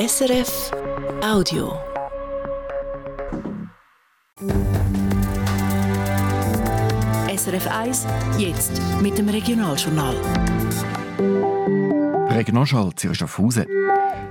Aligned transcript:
SRF 0.00 0.70
Audio. 1.22 1.78
SRF 7.36 7.66
1, 7.66 8.06
jetzt 8.38 8.80
mit 9.02 9.18
dem 9.18 9.28
Regionaljournal. 9.28 10.14
Regionalschall 12.30 12.94
Zürich 12.94 13.18
Schaffhausen. 13.18 13.66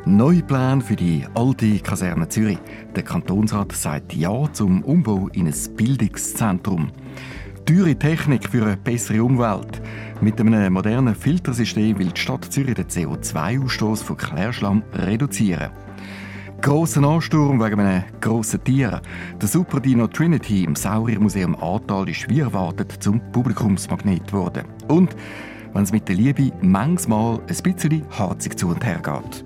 Neue 0.05 0.41
Pläne 0.41 0.81
für 0.81 0.95
die 0.95 1.23
alte 1.35 1.77
Kaserne 1.81 2.27
Zürich. 2.27 2.57
Der 2.95 3.03
Kantonsrat 3.03 3.71
sagt 3.73 4.15
Ja 4.15 4.51
zum 4.51 4.83
Umbau 4.83 5.27
in 5.33 5.45
ein 5.45 5.75
Bildungszentrum. 5.75 6.91
Teure 7.69 7.95
Technik 7.95 8.49
für 8.49 8.65
eine 8.65 8.77
bessere 8.77 9.23
Umwelt. 9.23 9.79
Mit 10.21 10.39
einem 10.39 10.73
modernen 10.73 11.13
Filtersystem 11.13 11.99
will 11.99 12.07
die 12.07 12.19
Stadt 12.19 12.45
Zürich 12.45 12.73
den 12.73 12.87
CO2-Ausstoß 12.87 14.01
von 14.01 14.17
Klärschlamm 14.17 14.81
reduzieren. 14.91 15.69
Grosser 16.61 17.03
Ansturm 17.03 17.63
wegen 17.63 17.79
einem 17.79 18.05
grossen 18.21 18.63
Tier. 18.63 19.03
Der 19.39 19.47
Superdino 19.47 20.07
Trinity 20.07 20.63
im 20.63 20.75
Sauriermuseum 20.75 21.55
Ahrtal 21.61 22.09
ist 22.09 22.27
wie 22.27 22.39
erwartet 22.39 22.91
zum 23.03 23.21
Publikumsmagnet 23.31 24.25
geworden. 24.25 24.63
Und 24.87 25.15
wenn 25.71 25.83
es 25.83 25.91
mit 25.91 26.07
der 26.07 26.15
Liebe 26.15 26.51
manchmal 26.63 27.39
ein 27.41 27.63
bisschen 27.63 28.03
harzig 28.09 28.57
zu 28.57 28.69
und 28.69 28.83
her 28.83 28.99
geht. 28.99 29.45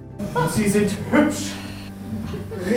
Sie 0.56 0.70
sind 0.70 0.96
hübsch. 1.12 1.52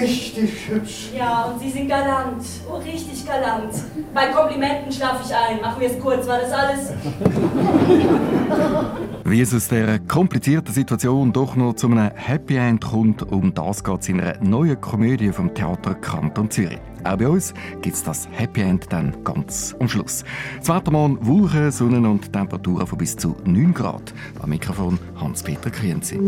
Richtig 0.00 0.68
hübsch. 0.68 1.10
Ja, 1.16 1.44
und 1.44 1.60
Sie 1.60 1.70
sind 1.70 1.88
galant. 1.88 2.42
Oh, 2.70 2.76
richtig 2.76 3.26
galant. 3.26 3.72
Bei 4.14 4.26
Komplimenten 4.26 4.92
schlafe 4.92 5.22
ich 5.24 5.34
ein. 5.34 5.60
Machen 5.60 5.80
wir 5.80 5.90
es 5.90 5.98
kurz. 5.98 6.26
War 6.26 6.38
das 6.40 6.52
alles? 6.52 6.92
Wie 9.24 9.40
es 9.40 9.52
aus 9.52 9.68
dieser 9.68 9.98
komplizierten 9.98 10.72
Situation 10.72 11.32
doch 11.32 11.56
noch 11.56 11.74
zu 11.74 11.88
einem 11.88 12.10
Happy 12.14 12.56
End 12.56 12.84
kommt, 12.84 13.22
um 13.24 13.52
das 13.52 13.82
geht 13.82 14.00
es 14.00 14.08
in 14.08 14.20
einer 14.20 14.38
neuen 14.40 14.80
Komödie 14.80 15.32
vom 15.32 15.52
Theater 15.52 15.94
Kanton 15.94 16.48
Zürich. 16.48 16.78
Auch 17.02 17.16
bei 17.16 17.28
uns 17.28 17.52
gibt 17.82 17.96
es 17.96 18.04
das 18.04 18.28
Happy 18.30 18.60
End 18.60 18.86
dann 18.90 19.16
ganz 19.24 19.74
am 19.80 19.88
Schluss. 19.88 20.24
Das 20.58 20.68
Wettermann, 20.68 21.18
Wolken, 21.26 21.72
Sonne 21.72 22.08
und 22.08 22.32
Temperaturen 22.32 22.86
von 22.86 22.98
bis 22.98 23.16
zu 23.16 23.36
9 23.44 23.74
Grad. 23.74 24.14
Am 24.40 24.50
Mikrofon 24.50 24.98
Hans-Peter 25.16 25.70
Krienzi. 25.70 26.20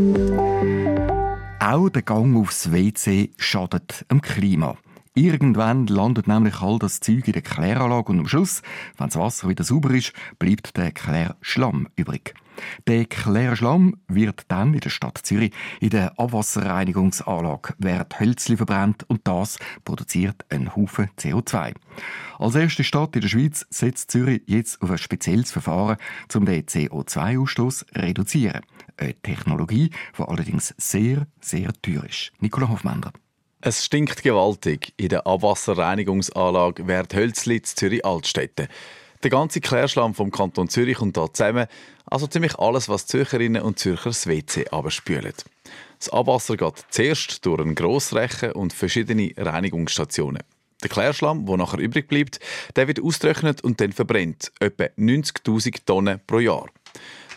Auch 1.61 1.89
der 1.89 2.03
Gang 2.03 2.37
aufs 2.37 2.71
WC 2.71 3.31
schadet 3.37 4.07
dem 4.13 4.23
Klima. 4.23 4.77
Irgendwann 5.15 5.89
landet 5.89 6.29
nämlich 6.29 6.61
all 6.63 6.79
das 6.79 7.01
Zeug 7.01 7.27
in 7.27 7.33
der 7.33 7.43
Kläranlage 7.43 8.13
und 8.13 8.21
am 8.21 8.29
Schluss, 8.29 8.63
wenn 8.97 9.09
das 9.09 9.19
Wasser 9.19 9.49
wieder 9.49 9.65
sauber 9.65 9.91
ist, 9.91 10.13
bleibt 10.39 10.77
der 10.77 10.93
Klärschlamm 10.93 11.89
übrig. 11.97 12.35
Der 12.87 13.07
Klärschlamm 13.07 13.97
wird 14.07 14.45
dann 14.47 14.73
in 14.73 14.81
der 14.81 14.91
Stadt 14.91 15.19
Zürich 15.19 15.53
in 15.81 15.91
der 15.91 16.19
Abwasserreinigungsanlage 16.19 17.75
Werthölzli 17.79 18.57
verbrannt 18.57 19.05
und 19.09 19.27
das 19.27 19.59
produziert 19.85 20.45
einen 20.51 20.77
Haufen 20.77 21.11
CO2. 21.19 21.75
Als 22.39 22.55
erste 22.55 22.85
Stadt 22.85 23.17
in 23.17 23.23
der 23.23 23.29
Schweiz 23.29 23.67
setzt 23.71 24.13
Zürich 24.13 24.43
jetzt 24.47 24.81
auf 24.81 24.93
ein 24.93 24.99
spezielles 24.99 25.51
Verfahren, 25.51 25.97
um 26.35 26.45
den 26.45 26.63
CO2-Ausstoß 26.63 27.79
zu 27.79 27.85
reduzieren. 27.97 28.63
Eine 28.99 29.15
Technologie, 29.15 29.91
die 30.19 30.23
allerdings 30.23 30.75
sehr, 30.77 31.27
sehr 31.41 31.73
teuer 31.83 32.05
ist. 32.05 32.33
Nicola 32.41 32.69
Hofmender. 32.69 33.13
Es 33.61 33.85
stinkt 33.85 34.23
gewaltig 34.23 34.93
in 34.97 35.09
der 35.09 35.27
Abwasserreinigungsanlage 35.27 36.87
Werthölzli 36.87 37.63
Zürich-Altstädte. 37.63 38.69
Der 39.23 39.31
ganze 39.31 39.61
Klärschlamm 39.61 40.15
vom 40.15 40.31
Kanton 40.31 40.69
Zürich 40.69 40.99
kommt 40.99 41.17
hier 41.17 41.33
zusammen, 41.33 41.67
also 42.07 42.27
ziemlich 42.27 42.57
alles, 42.59 42.89
was 42.89 43.07
Zürcherinnen 43.07 43.63
und 43.63 43.79
Zürcher 43.79 44.11
das 44.11 44.27
WC 44.27 44.69
abspülen. 44.71 45.33
Das 45.99 46.09
Abwasser 46.09 46.57
geht 46.57 46.85
zuerst 46.91 47.45
durch 47.45 47.61
einen 47.61 47.75
Grossrechen 47.75 48.53
und 48.53 48.73
verschiedene 48.73 49.33
Reinigungsstationen. 49.37 50.43
Der 50.83 50.91
Klärschlamm, 50.91 51.47
der 51.47 51.57
nachher 51.57 51.81
übrig 51.81 52.07
bleibt, 52.07 52.39
der 52.77 52.87
wird 52.87 53.03
ausgetrocknet 53.03 53.63
und 53.63 53.81
dann 53.81 53.93
verbrennt. 53.93 54.53
Etwa 54.61 54.85
90.000 54.97 55.85
Tonnen 55.85 56.21
pro 56.25 56.39
Jahr. 56.39 56.69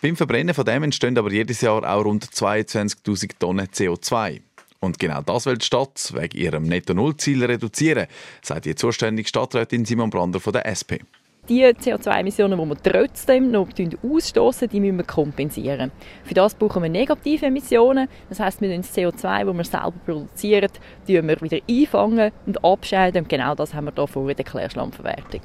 Beim 0.01 0.16
Verbrennen 0.16 0.56
von 0.56 0.66
dem 0.66 0.81
entstehen 0.81 1.16
aber 1.16 1.31
jedes 1.31 1.62
Jahr 1.62 1.84
auch 1.84 2.03
rund 2.03 2.25
22.000 2.25 3.34
Tonnen 3.38 3.67
CO2. 3.67 4.41
Und 4.79 4.97
genau 4.97 5.22
das 5.22 5.45
will 5.45 5.59
die 5.59 5.66
Stadt 5.66 6.12
wegen 6.16 6.39
ihrem 6.39 6.63
Netto-Null-Ziel 6.63 7.45
reduzieren, 7.45 8.07
sagt 8.41 8.66
die 8.66 8.73
zuständige 8.73 9.29
Stadträtin 9.29 9.85
Simon 9.85 10.09
Brander 10.09 10.39
von 10.39 10.53
der 10.53 10.66
SP. 10.66 11.06
Die 11.47 11.63
CO2-Emissionen, 11.63 12.59
die 12.59 12.66
wir 12.66 12.81
trotzdem 12.81 13.51
noch 13.51 13.67
ausstoßen, 14.03 14.69
die 14.69 14.79
müssen 14.79 14.97
wir 14.97 15.03
kompensieren. 15.03 15.91
Für 16.23 16.33
das 16.33 16.56
brauchen 16.56 16.81
wir 16.81 16.89
negative 16.89 17.45
Emissionen. 17.45 18.07
Das 18.29 18.39
heißt, 18.39 18.59
wir 18.62 18.75
das 18.75 18.97
CO2, 18.97 19.45
das 19.45 19.56
wir 19.56 19.63
selber 19.63 19.94
produzieren, 20.03 20.72
wir 21.06 21.41
wieder 21.41 21.59
einfangen 21.69 22.31
und 22.47 22.66
abscheiden. 22.66 23.23
Und 23.23 23.29
genau 23.29 23.53
das 23.53 23.75
haben 23.75 23.85
wir 23.85 23.94
hier 23.95 24.07
vor 24.07 24.28
in 24.28 24.35
der 24.35 24.45
Klärschlammverwertung. 24.45 25.41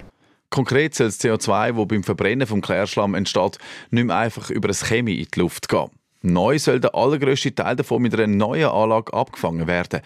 Konkret 0.56 0.94
soll 0.94 1.08
das 1.08 1.20
CO2, 1.20 1.76
das 1.76 1.86
beim 1.86 2.02
Verbrennen 2.02 2.46
vom 2.46 2.62
Klärschlamm 2.62 3.14
entsteht, 3.14 3.58
nicht 3.90 4.06
mehr 4.06 4.16
einfach 4.16 4.48
über 4.48 4.70
ein 4.70 4.74
Chemie 4.74 5.16
in 5.16 5.28
die 5.34 5.40
Luft 5.40 5.68
gehen. 5.68 5.90
Neu 6.22 6.58
soll 6.58 6.80
der 6.80 6.94
allergrößte 6.94 7.54
Teil 7.54 7.76
davon 7.76 8.00
mit 8.00 8.14
einer 8.14 8.26
neuen 8.26 8.70
Anlage 8.70 9.12
abgefangen 9.12 9.66
werden. 9.66 10.00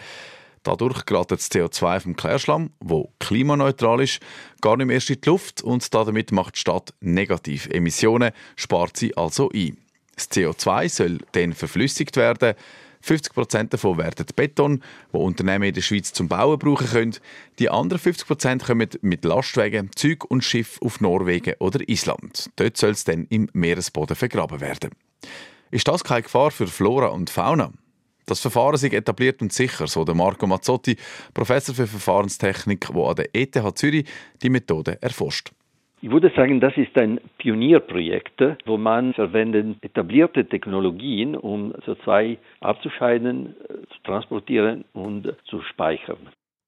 Dadurch 0.63 1.05
gerät 1.05 1.31
das 1.31 1.49
CO2 1.49 2.01
vom 2.01 2.15
Klärschlamm, 2.17 2.71
wo 2.81 3.13
klimaneutral 3.19 4.01
ist, 4.01 4.19
gar 4.59 4.75
nicht 4.75 4.87
mehr 4.87 4.95
erst 4.95 5.09
in 5.09 5.21
die 5.21 5.29
Luft 5.29 5.61
und 5.61 5.93
damit 5.93 6.33
macht 6.33 6.57
die 6.57 6.59
Stadt 6.59 6.93
negative 6.99 7.73
Emissionen, 7.73 8.33
spart 8.57 8.97
sie 8.97 9.15
also 9.15 9.49
ein. 9.55 9.77
Das 10.15 10.29
CO2 10.31 10.89
soll 10.89 11.19
dann 11.31 11.53
verflüssigt 11.53 12.17
werden. 12.17 12.55
50% 13.03 13.69
davon 13.69 13.97
werden 13.97 14.25
Beton, 14.35 14.83
wo 15.11 15.23
Unternehmen 15.23 15.65
in 15.65 15.73
der 15.73 15.81
Schweiz 15.81 16.13
zum 16.13 16.27
Bauen 16.27 16.59
brauchen 16.59 16.87
können. 16.87 17.15
Die 17.59 17.69
anderen 17.69 18.01
50% 18.01 18.65
kommen 18.65 18.89
mit 19.01 19.25
Lastwagen, 19.25 19.89
Zug 19.95 20.29
und 20.29 20.43
Schiff 20.43 20.79
auf 20.81 21.01
Norwegen 21.01 21.55
oder 21.59 21.87
Island. 21.87 22.49
Dort 22.55 22.77
soll 22.77 22.91
es 22.91 23.03
dann 23.03 23.25
im 23.29 23.49
Meeresboden 23.53 24.15
vergraben 24.15 24.61
werden. 24.61 24.91
Ist 25.71 25.87
das 25.87 26.03
keine 26.03 26.23
Gefahr 26.23 26.51
für 26.51 26.67
Flora 26.67 27.07
und 27.07 27.29
Fauna? 27.29 27.71
Das 28.25 28.39
Verfahren 28.39 28.75
ist 28.75 28.83
etabliert 28.83 29.41
und 29.41 29.51
sicher, 29.51 29.87
so 29.87 30.05
der 30.05 30.15
Marco 30.15 30.47
Mazzotti, 30.47 30.95
Professor 31.33 31.75
für 31.75 31.87
Verfahrenstechnik, 31.87 32.87
der 32.87 33.03
an 33.03 33.15
der 33.15 33.29
ETH 33.33 33.77
Zürich 33.77 34.05
die 34.41 34.49
Methode 34.49 35.01
erforscht. 35.01 35.51
Ich 36.03 36.09
würde 36.09 36.31
sagen, 36.35 36.59
das 36.59 36.75
ist 36.77 36.97
ein 36.97 37.19
Pionierprojekt, 37.37 38.41
wo 38.65 38.75
man 38.77 39.13
verwendet 39.13 39.77
etablierte 39.83 40.43
Technologien, 40.49 41.35
um 41.35 41.73
CO2 41.73 42.37
abzuscheiden, 42.59 43.55
zu 43.67 44.03
transportieren 44.03 44.83
und 44.93 45.31
zu 45.45 45.61
speichern. 45.61 46.17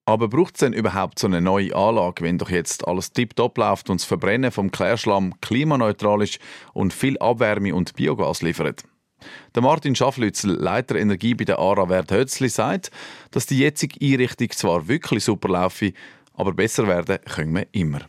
Aber 0.05 0.27
braucht 0.27 0.53
es 0.53 0.59
denn 0.59 0.73
überhaupt 0.73 1.17
so 1.17 1.25
eine 1.25 1.41
neue 1.41 1.75
Anlage, 1.75 2.23
wenn 2.23 2.37
doch 2.37 2.51
jetzt 2.51 2.87
alles 2.87 3.11
tiptop 3.11 3.57
läuft 3.57 3.89
und 3.89 4.01
das 4.01 4.05
Verbrennen 4.05 4.51
vom 4.51 4.69
Klärschlamm 4.69 5.33
klimaneutral 5.41 6.21
ist 6.21 6.39
und 6.73 6.93
viel 6.93 7.17
Abwärme 7.17 7.73
und 7.73 7.95
Biogas 7.95 8.43
liefert? 8.43 8.83
Der 9.55 9.63
Martin 9.63 9.95
Schafflützel, 9.95 10.51
Leiter 10.51 10.95
Energie 10.95 11.33
bei 11.33 11.45
der 11.45 11.57
ARA 11.57 11.89
Wert 11.89 12.11
Hötzli, 12.11 12.49
sagt, 12.49 12.91
dass 13.31 13.47
die 13.47 13.57
jetzige 13.57 13.97
Einrichtung 14.05 14.51
zwar 14.51 14.87
wirklich 14.87 15.23
super 15.23 15.49
laufe, 15.49 15.93
aber 16.35 16.53
besser 16.53 16.85
werden 16.87 17.17
können 17.33 17.55
wir 17.55 17.67
immer. 17.71 18.01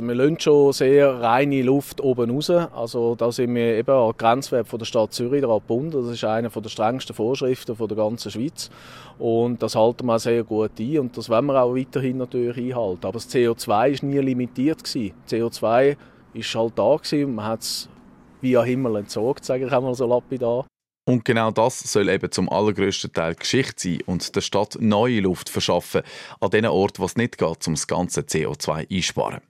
Wir 0.00 0.14
lassen 0.14 0.40
schon 0.40 0.72
sehr 0.72 1.20
reine 1.20 1.60
Luft 1.60 2.00
oben 2.00 2.30
raus. 2.30 2.48
Also 2.48 3.14
da 3.14 3.30
sind 3.30 3.54
wir 3.54 3.76
eben 3.76 3.90
an 3.90 4.14
Grenzwert 4.16 4.66
von 4.66 4.78
der 4.78 4.86
Stadt 4.86 5.12
Zürich 5.12 5.42
daran 5.42 5.58
gebunden. 5.58 5.90
Das 5.90 6.10
ist 6.10 6.24
eine 6.24 6.48
der 6.48 6.68
strengsten 6.70 7.14
Vorschriften 7.14 7.76
von 7.76 7.88
der 7.88 7.98
ganzen 7.98 8.30
Schweiz. 8.30 8.70
Und 9.18 9.62
das 9.62 9.76
halten 9.76 10.06
wir 10.06 10.18
sehr 10.18 10.44
gut 10.44 10.70
ein 10.80 10.98
und 10.98 11.18
das 11.18 11.28
wollen 11.28 11.44
wir 11.44 11.62
auch 11.62 11.76
weiterhin 11.76 12.16
natürlich 12.16 12.56
einhalten. 12.56 13.04
Aber 13.04 13.12
das 13.12 13.28
CO2 13.28 13.68
war 13.68 14.08
nie 14.08 14.18
limitiert. 14.18 14.82
Gewesen. 14.82 15.14
CO2 15.28 15.60
war 15.60 16.62
halt 16.62 16.78
da 16.78 16.96
gewesen 16.96 17.34
man 17.34 17.44
hat 17.44 17.60
es 17.60 17.88
via 18.40 18.62
Himmel 18.62 18.96
entsorgt, 18.96 19.44
sage 19.44 19.66
ich 19.66 19.72
einmal 19.72 19.94
so 19.94 20.06
lapidar. 20.06 20.64
Und 21.04 21.24
genau 21.24 21.50
das 21.50 21.80
soll 21.80 22.08
eben 22.08 22.30
zum 22.30 22.48
allergrößten 22.48 23.12
Teil 23.12 23.34
Geschichte 23.34 23.74
sein 23.76 24.02
und 24.06 24.36
der 24.36 24.40
Stadt 24.40 24.76
neue 24.78 25.18
Luft 25.18 25.48
verschaffen, 25.48 26.02
an 26.38 26.50
den 26.50 26.64
Orten, 26.64 27.00
wo 27.00 27.06
es 27.06 27.16
nicht 27.16 27.38
geht, 27.38 27.66
um 27.66 27.74
das 27.74 27.88
ganze 27.88 28.20
CO2 28.20 28.88
einsparen. 28.88 29.40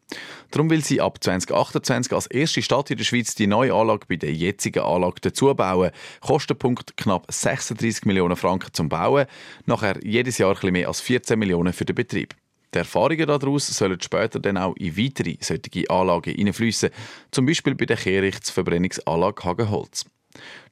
Darum 0.50 0.70
will 0.70 0.82
sie 0.82 1.02
ab 1.02 1.22
2028 1.22 2.10
als 2.14 2.26
erste 2.28 2.62
Stadt 2.62 2.90
in 2.90 2.96
der 2.96 3.04
Schweiz 3.04 3.34
die 3.34 3.46
neue 3.46 3.74
Anlage 3.74 4.06
bei 4.08 4.16
der 4.16 4.32
jetzigen 4.32 4.82
Anlage 4.82 5.20
dazu 5.20 5.54
bauen. 5.54 5.90
Kostenpunkt 6.22 6.96
knapp 6.96 7.26
36 7.30 8.06
Millionen 8.06 8.36
Franken 8.36 8.72
zum 8.72 8.88
Bauen, 8.88 9.26
nachher 9.66 10.02
jedes 10.02 10.38
Jahr 10.38 10.56
ein 10.58 10.72
mehr 10.72 10.88
als 10.88 11.02
14 11.02 11.38
Millionen 11.38 11.74
für 11.74 11.84
den 11.84 11.96
Betrieb. 11.96 12.34
Die 12.74 12.78
Erfahrungen 12.78 13.26
daraus 13.26 13.66
sollen 13.66 14.00
später 14.00 14.40
dann 14.40 14.56
auch 14.56 14.74
in 14.76 14.96
weitere 14.96 15.36
solche 15.40 15.90
Anlagen 15.90 16.34
hineinfließen, 16.34 16.88
zum 17.30 17.44
Beispiel 17.44 17.74
bei 17.74 17.84
der 17.84 17.98
Kehrichtverbrennungsanlage 17.98 19.44
Hagenholz. 19.44 20.06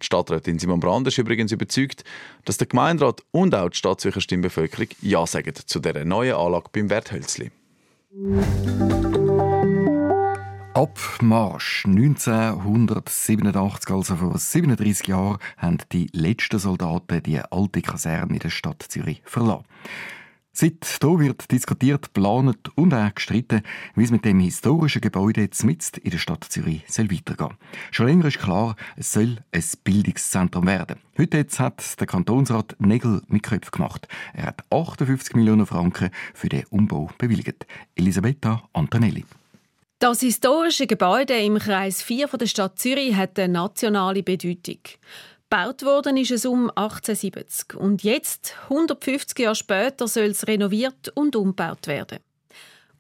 Die 0.01 0.07
Stadträtin 0.07 0.59
Simon 0.59 0.81
Brand 0.81 1.07
ist 1.07 1.19
übrigens 1.19 1.53
überzeugt, 1.53 2.05
dass 2.45 2.59
der 2.59 2.67
Gemeinderat 2.67 3.23
und 3.31 3.55
auch 3.55 3.69
die 3.69 3.77
Stadtzürcher 3.77 4.21
Stimmbevölkerung 4.21 4.89
Ja 5.01 5.27
sagen 5.27 5.55
zu 5.55 5.81
dieser 5.81 6.05
neuen 6.05 6.35
Anlage 6.35 6.67
beim 6.73 6.91
Werthölzli. 6.91 7.51
Abmarsch 10.75 11.85
1987, 11.85 13.91
also 13.91 14.17
vor 14.17 14.39
37 14.39 15.09
Jahren, 15.09 15.39
haben 15.59 15.79
die 15.93 16.09
letzten 16.13 16.59
Soldaten 16.59 17.23
die 17.23 17.41
alte 17.41 17.83
Kaserne 17.83 18.33
in 18.33 18.39
der 18.39 18.51
Stadt 18.51 18.85
Zürich 18.89 19.21
verlassen. 19.25 19.65
Seit 20.53 21.01
da 21.01 21.19
wird 21.19 21.51
diskutiert, 21.53 22.13
geplant 22.13 22.71
und 22.75 22.93
auch 22.93 23.15
gestritten, 23.15 23.63
wie 23.95 24.03
es 24.03 24.11
mit 24.11 24.25
dem 24.25 24.41
historischen 24.41 25.01
Gebäude 25.01 25.49
mitten 25.63 26.01
in 26.03 26.11
der 26.11 26.19
Stadt 26.19 26.45
Zürich 26.49 26.83
soll 26.89 27.11
weitergehen 27.11 27.57
Schon 27.93 28.07
länger 28.09 28.25
ist 28.27 28.41
klar, 28.41 28.75
es 28.97 29.13
soll 29.13 29.37
ein 29.53 29.65
Bildungszentrum 29.85 30.67
werden. 30.67 30.99
Heute 31.17 31.37
jetzt 31.37 31.61
hat 31.61 32.01
der 32.01 32.07
Kantonsrat 32.09 32.75
Nägel 32.81 33.23
mit 33.29 33.45
Köpfen 33.45 33.71
gemacht. 33.71 34.09
Er 34.35 34.47
hat 34.47 34.65
58 34.71 35.37
Millionen 35.37 35.67
Franken 35.67 36.11
für 36.35 36.49
den 36.49 36.65
Umbau 36.71 37.11
bewilligt. 37.17 37.67
Elisabetta 37.95 38.65
Antonelli. 38.73 39.25
Das 40.01 40.21
historische 40.21 40.89
Gebäude 40.89 41.39
im 41.39 41.59
Kreis 41.59 42.03
4 42.03 42.27
der 42.27 42.47
Stadt 42.47 42.79
Zürich 42.79 43.15
hat 43.15 43.39
eine 43.39 43.53
nationale 43.53 44.25
Bedeutung. 44.25 44.79
Gebaut 45.53 45.85
worden 45.85 46.17
ist 46.17 46.31
es 46.31 46.47
um 46.47 46.71
1870 46.77 47.75
und 47.75 48.05
jetzt, 48.05 48.55
150 48.69 49.37
Jahre 49.37 49.57
später, 49.57 50.07
soll 50.07 50.27
es 50.27 50.47
renoviert 50.47 51.09
und 51.17 51.35
umgebaut 51.35 51.89
werden. 51.89 52.21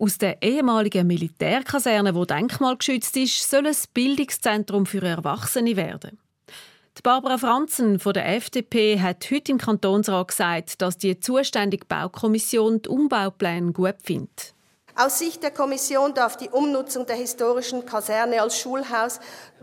Aus 0.01 0.19
der 0.19 0.43
ehemaligen 0.43 1.07
Militärkaserne, 1.07 2.13
wo 2.17 2.25
denkmalgeschützt 2.25 3.17
ist, 3.19 3.49
soll 3.49 3.69
ein 3.69 3.77
Bildungszentrum 3.95 4.85
für 4.85 5.01
Erwachsene 5.01 5.77
werden. 5.77 6.19
Die 6.99 7.03
Barbara 7.03 7.39
Franzen 7.39 8.01
von 8.01 8.15
der 8.15 8.35
FDP 8.35 8.99
hat 8.99 9.31
heute 9.31 9.53
im 9.53 9.59
Kantonsrat 9.59 10.27
gesagt, 10.27 10.83
dass 10.83 10.99
die 10.99 11.21
zuständige 11.21 11.87
Baukommission 11.87 12.83
die 12.83 12.89
Umbaupläne 12.89 13.71
gut 13.71 13.99
findet. 14.03 14.55
Aus 14.97 15.19
Sicht 15.19 15.43
der 15.43 15.51
Kommission 15.51 16.13
darf 16.13 16.37
die 16.37 16.51
Umnutzung 16.51 17.07
der 17.07 17.17
historischen 17.17 17.87
Kaserne 17.87 18.43
als 18.43 18.59
Schulhaus 18.59 19.21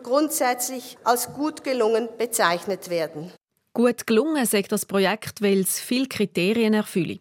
grundsätzlich 0.08 0.98
als 1.04 1.34
gut 1.34 1.66
gelungen 1.66 2.08
bezeichnet 2.18 2.90
werden. 2.90 3.32
Gut 3.74 4.08
gelungen 4.08 4.46
sagt 4.46 4.72
das 4.72 4.86
Projekt, 4.86 5.42
weil 5.42 5.60
es 5.60 5.80
viele 5.82 6.08
Kriterien 6.08 6.74
erfülle. 6.74 7.20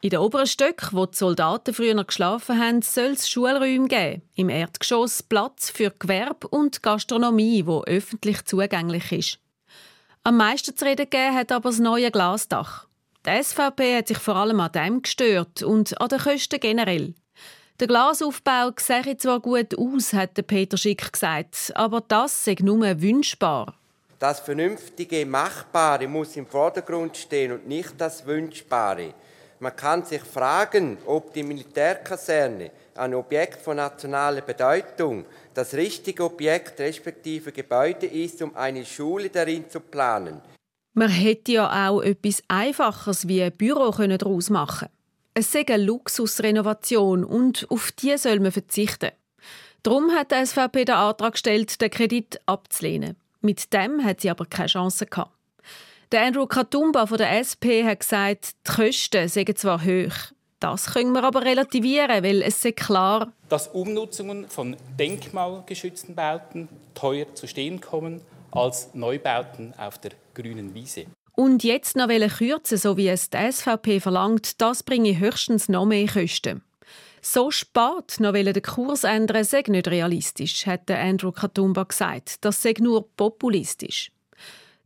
In 0.00 0.10
den 0.10 0.20
oberen 0.20 0.46
Stöcken, 0.46 0.90
wo 0.92 1.06
die 1.06 1.16
Soldaten 1.16 1.74
früher 1.74 2.02
geschlafen 2.04 2.60
haben, 2.60 2.82
soll 2.82 3.12
es 3.12 3.28
Schulräume 3.28 3.88
geben. 3.88 4.22
Im 4.36 4.48
Erdgeschoss 4.48 5.22
Platz 5.22 5.70
für 5.70 5.90
Gewerbe 5.90 6.48
und 6.48 6.82
Gastronomie, 6.82 7.66
wo 7.66 7.82
öffentlich 7.82 8.44
zugänglich 8.44 9.12
ist. 9.12 9.38
Am 10.22 10.36
meisten 10.36 10.76
zu 10.76 10.84
reden 10.84 11.10
gegeben 11.10 11.34
hat 11.34 11.50
aber 11.50 11.70
das 11.70 11.80
neue 11.80 12.12
Glasdach. 12.12 12.86
Die 13.26 13.42
SVP 13.42 13.96
hat 13.96 14.08
sich 14.08 14.18
vor 14.18 14.36
allem 14.36 14.60
an 14.60 14.72
dem 14.72 15.02
gestört 15.02 15.62
und 15.62 16.00
an 16.00 16.08
den 16.08 16.20
Kosten 16.20 16.60
generell. 16.60 17.14
Der 17.82 17.88
Glasaufbau 17.88 18.70
sehe 18.78 19.16
zwar 19.16 19.40
gut 19.40 19.76
aus, 19.76 20.12
hat 20.12 20.34
Peter 20.46 20.76
Schick 20.76 21.12
gesagt, 21.12 21.72
aber 21.74 22.00
das 22.06 22.44
sei 22.44 22.54
nur 22.60 22.84
wünschbar. 23.02 23.74
Das 24.20 24.38
vernünftige 24.38 25.26
Machbare 25.26 26.06
muss 26.06 26.36
im 26.36 26.46
Vordergrund 26.46 27.16
stehen 27.16 27.50
und 27.50 27.66
nicht 27.66 27.94
das 27.98 28.24
Wünschbare. 28.24 29.14
Man 29.58 29.74
kann 29.74 30.04
sich 30.04 30.22
fragen, 30.22 30.96
ob 31.06 31.34
die 31.34 31.42
Militärkaserne, 31.42 32.70
ein 32.94 33.14
Objekt 33.14 33.60
von 33.60 33.78
nationaler 33.78 34.42
Bedeutung, 34.42 35.24
das 35.52 35.74
richtige 35.74 36.22
Objekt 36.22 36.78
respektive 36.78 37.50
Gebäude 37.50 38.06
ist, 38.06 38.40
um 38.42 38.54
eine 38.54 38.84
Schule 38.84 39.28
darin 39.28 39.68
zu 39.68 39.80
planen. 39.80 40.40
Man 40.94 41.08
hätte 41.08 41.50
ja 41.50 41.88
auch 41.88 42.00
etwas 42.00 42.44
Einfaches 42.46 43.26
wie 43.26 43.42
ein 43.42 43.50
Büro 43.50 43.90
daraus 43.90 44.50
machen 44.50 44.86
können. 44.86 45.01
Es 45.34 45.50
sei 45.50 45.64
eine 45.66 45.82
Luxusrenovation 45.82 47.24
und 47.24 47.66
auf 47.70 47.90
die 47.92 48.18
soll 48.18 48.40
man 48.40 48.52
verzichten. 48.52 49.12
Darum 49.82 50.10
hat 50.12 50.30
die 50.30 50.44
SVP 50.44 50.84
den 50.84 50.94
Antrag 50.94 51.32
gestellt, 51.32 51.80
den 51.80 51.90
Kredit 51.90 52.38
abzulehnen. 52.46 53.16
Mit 53.40 53.72
dem 53.72 54.04
hat 54.04 54.20
sie 54.20 54.30
aber 54.30 54.44
keine 54.44 54.68
Chance 54.68 55.06
gehabt. 55.06 55.32
Der 56.12 56.22
Andrew 56.22 56.46
Katumba 56.46 57.06
von 57.06 57.16
der 57.16 57.38
SP 57.40 57.82
hat 57.82 58.00
gesagt, 58.00 58.50
die 58.66 58.72
Kosten 58.72 59.28
seien 59.28 59.56
zwar 59.56 59.82
hoch, 59.82 60.32
das 60.60 60.92
können 60.92 61.12
wir 61.12 61.24
aber 61.24 61.42
relativieren, 61.44 62.22
weil 62.22 62.42
es 62.42 62.64
ist 62.64 62.76
klar, 62.76 63.32
dass 63.48 63.68
Umnutzungen 63.68 64.48
von 64.48 64.76
denkmalgeschützten 64.98 66.14
Bauten 66.14 66.68
teuer 66.94 67.34
zu 67.34 67.48
stehen 67.48 67.80
kommen 67.80 68.20
als 68.52 68.94
Neubauten 68.94 69.72
auf 69.78 69.98
der 69.98 70.12
grünen 70.34 70.74
Wiese. 70.74 71.06
Und 71.42 71.64
jetzt 71.64 71.96
noch 71.96 72.06
kürzen, 72.06 72.78
so 72.78 72.96
wie 72.96 73.08
es 73.08 73.28
die 73.28 73.50
SVP 73.50 73.98
verlangt, 73.98 74.60
das 74.60 74.84
bringe 74.84 75.18
höchstens 75.18 75.68
noch 75.68 75.86
mehr 75.86 76.06
Kosten. 76.06 76.62
So 77.20 77.50
spät 77.50 78.20
noch 78.20 78.32
den 78.32 78.62
Kurs 78.62 79.02
ändern, 79.02 79.42
sei 79.42 79.64
nicht 79.66 79.88
realistisch, 79.88 80.68
hat 80.68 80.88
Andrew 80.88 81.32
Katumba 81.32 81.82
gesagt. 81.82 82.44
Das 82.44 82.62
sei 82.62 82.74
nur 82.78 83.08
populistisch. 83.16 84.12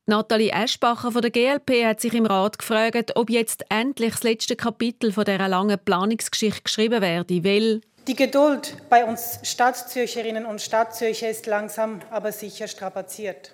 Nathalie 0.07 0.51
Eschbacher 0.51 1.13
von 1.13 1.21
der 1.21 1.31
GLP 1.31 1.85
hat 1.85 2.01
sich 2.01 2.15
im 2.15 2.25
Rat 2.25 2.59
gefragt, 2.59 3.17
ob 3.17 3.29
jetzt 3.29 3.67
endlich 3.69 4.13
das 4.13 4.23
letzte 4.23 4.57
Kapitel 4.57 5.13
von 5.13 5.27
dieser 5.27 5.49
langen 5.49 5.79
Planungsgeschichte 5.79 6.63
geschrieben 6.63 7.03
werde, 7.03 7.45
weil 7.45 7.83
die 8.09 8.17
Geduld 8.17 8.79
bei 8.89 9.05
uns 9.05 9.41
Stadtzürcherinnen 9.43 10.47
und 10.47 10.63
Stadtzürcher 10.63 11.29
ist 11.29 11.45
langsam, 11.45 12.01
aber 12.11 12.33
sicher 12.33 12.67
strapaziert. 12.67 13.53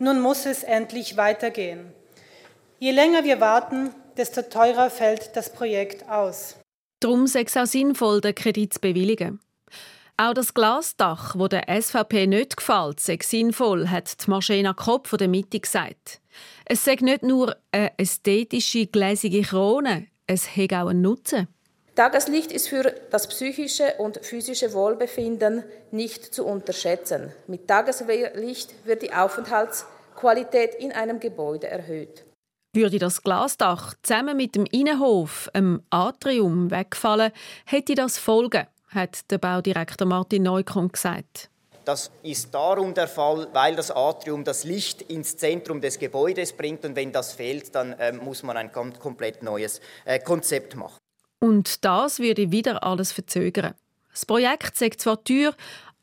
Nun 0.00 0.20
muss 0.20 0.44
es 0.46 0.64
endlich 0.64 1.16
weitergehen. 1.16 1.99
Je 2.82 2.92
länger 2.92 3.24
wir 3.24 3.40
warten, 3.40 3.90
desto 4.16 4.40
teurer 4.40 4.88
fällt 4.88 5.36
das 5.36 5.52
Projekt 5.52 6.08
aus. 6.08 6.56
Darum 7.00 7.26
sei 7.26 7.42
es 7.42 7.54
auch 7.54 7.66
sinnvoll, 7.66 8.22
den 8.22 8.34
Kredit 8.34 8.72
zu 8.72 8.80
bewilligen. 8.80 9.38
Auch 10.16 10.32
das 10.32 10.54
Glasdach, 10.54 11.34
wo 11.36 11.46
der 11.46 11.64
SVP 11.68 12.26
nicht 12.26 12.56
gefällt, 12.56 12.98
sei 13.00 13.18
sinnvoll, 13.22 13.88
hat 13.90 14.24
die 14.24 14.30
Marschena 14.30 14.72
Kopp 14.72 15.08
von 15.08 15.18
der 15.18 15.28
Mitte 15.28 15.60
gesagt. 15.60 16.22
Es 16.64 16.82
sei 16.82 16.96
nicht 17.00 17.22
nur 17.22 17.54
eine 17.70 17.92
ästhetische, 17.98 18.86
gläsige 18.86 19.42
Krone, 19.42 20.06
es 20.26 20.56
hat 20.56 20.72
auch 20.72 20.88
einen 20.88 21.02
Nutzen. 21.02 21.48
Tageslicht 21.96 22.50
ist 22.50 22.70
für 22.70 22.94
das 23.10 23.28
psychische 23.28 23.96
und 23.98 24.24
physische 24.24 24.72
Wohlbefinden 24.72 25.64
nicht 25.90 26.34
zu 26.34 26.46
unterschätzen. 26.46 27.30
Mit 27.46 27.68
Tageslicht 27.68 28.86
wird 28.86 29.02
die 29.02 29.12
Aufenthaltsqualität 29.12 30.76
in 30.76 30.92
einem 30.92 31.20
Gebäude 31.20 31.66
erhöht. 31.66 32.24
Würde 32.72 33.00
das 33.00 33.22
Glasdach 33.22 33.94
zusammen 34.02 34.36
mit 34.36 34.54
dem 34.54 34.64
Innenhof, 34.64 35.50
dem 35.56 35.82
Atrium, 35.90 36.70
wegfallen, 36.70 37.32
hätte 37.64 37.96
das 37.96 38.16
Folgen, 38.16 38.64
hat 38.90 39.28
der 39.32 39.38
Baudirektor 39.38 40.06
Martin 40.06 40.44
Neukomm 40.44 40.92
gesagt. 40.92 41.50
Das 41.84 42.12
ist 42.22 42.54
darum 42.54 42.94
der 42.94 43.08
Fall, 43.08 43.48
weil 43.52 43.74
das 43.74 43.90
Atrium 43.90 44.44
das 44.44 44.62
Licht 44.62 45.02
ins 45.02 45.36
Zentrum 45.36 45.80
des 45.80 45.98
Gebäudes 45.98 46.52
bringt 46.52 46.84
und 46.84 46.94
wenn 46.94 47.10
das 47.10 47.32
fehlt, 47.32 47.74
dann 47.74 47.94
äh, 47.94 48.12
muss 48.12 48.44
man 48.44 48.56
ein 48.56 48.70
komplett 48.70 49.42
neues 49.42 49.80
äh, 50.04 50.20
Konzept 50.20 50.76
machen. 50.76 50.98
Und 51.40 51.84
das 51.84 52.20
würde 52.20 52.52
wieder 52.52 52.84
alles 52.84 53.10
verzögern. 53.10 53.74
Das 54.12 54.24
Projekt 54.24 54.76
sagt 54.76 55.00
zwar 55.00 55.24
teuer, 55.24 55.54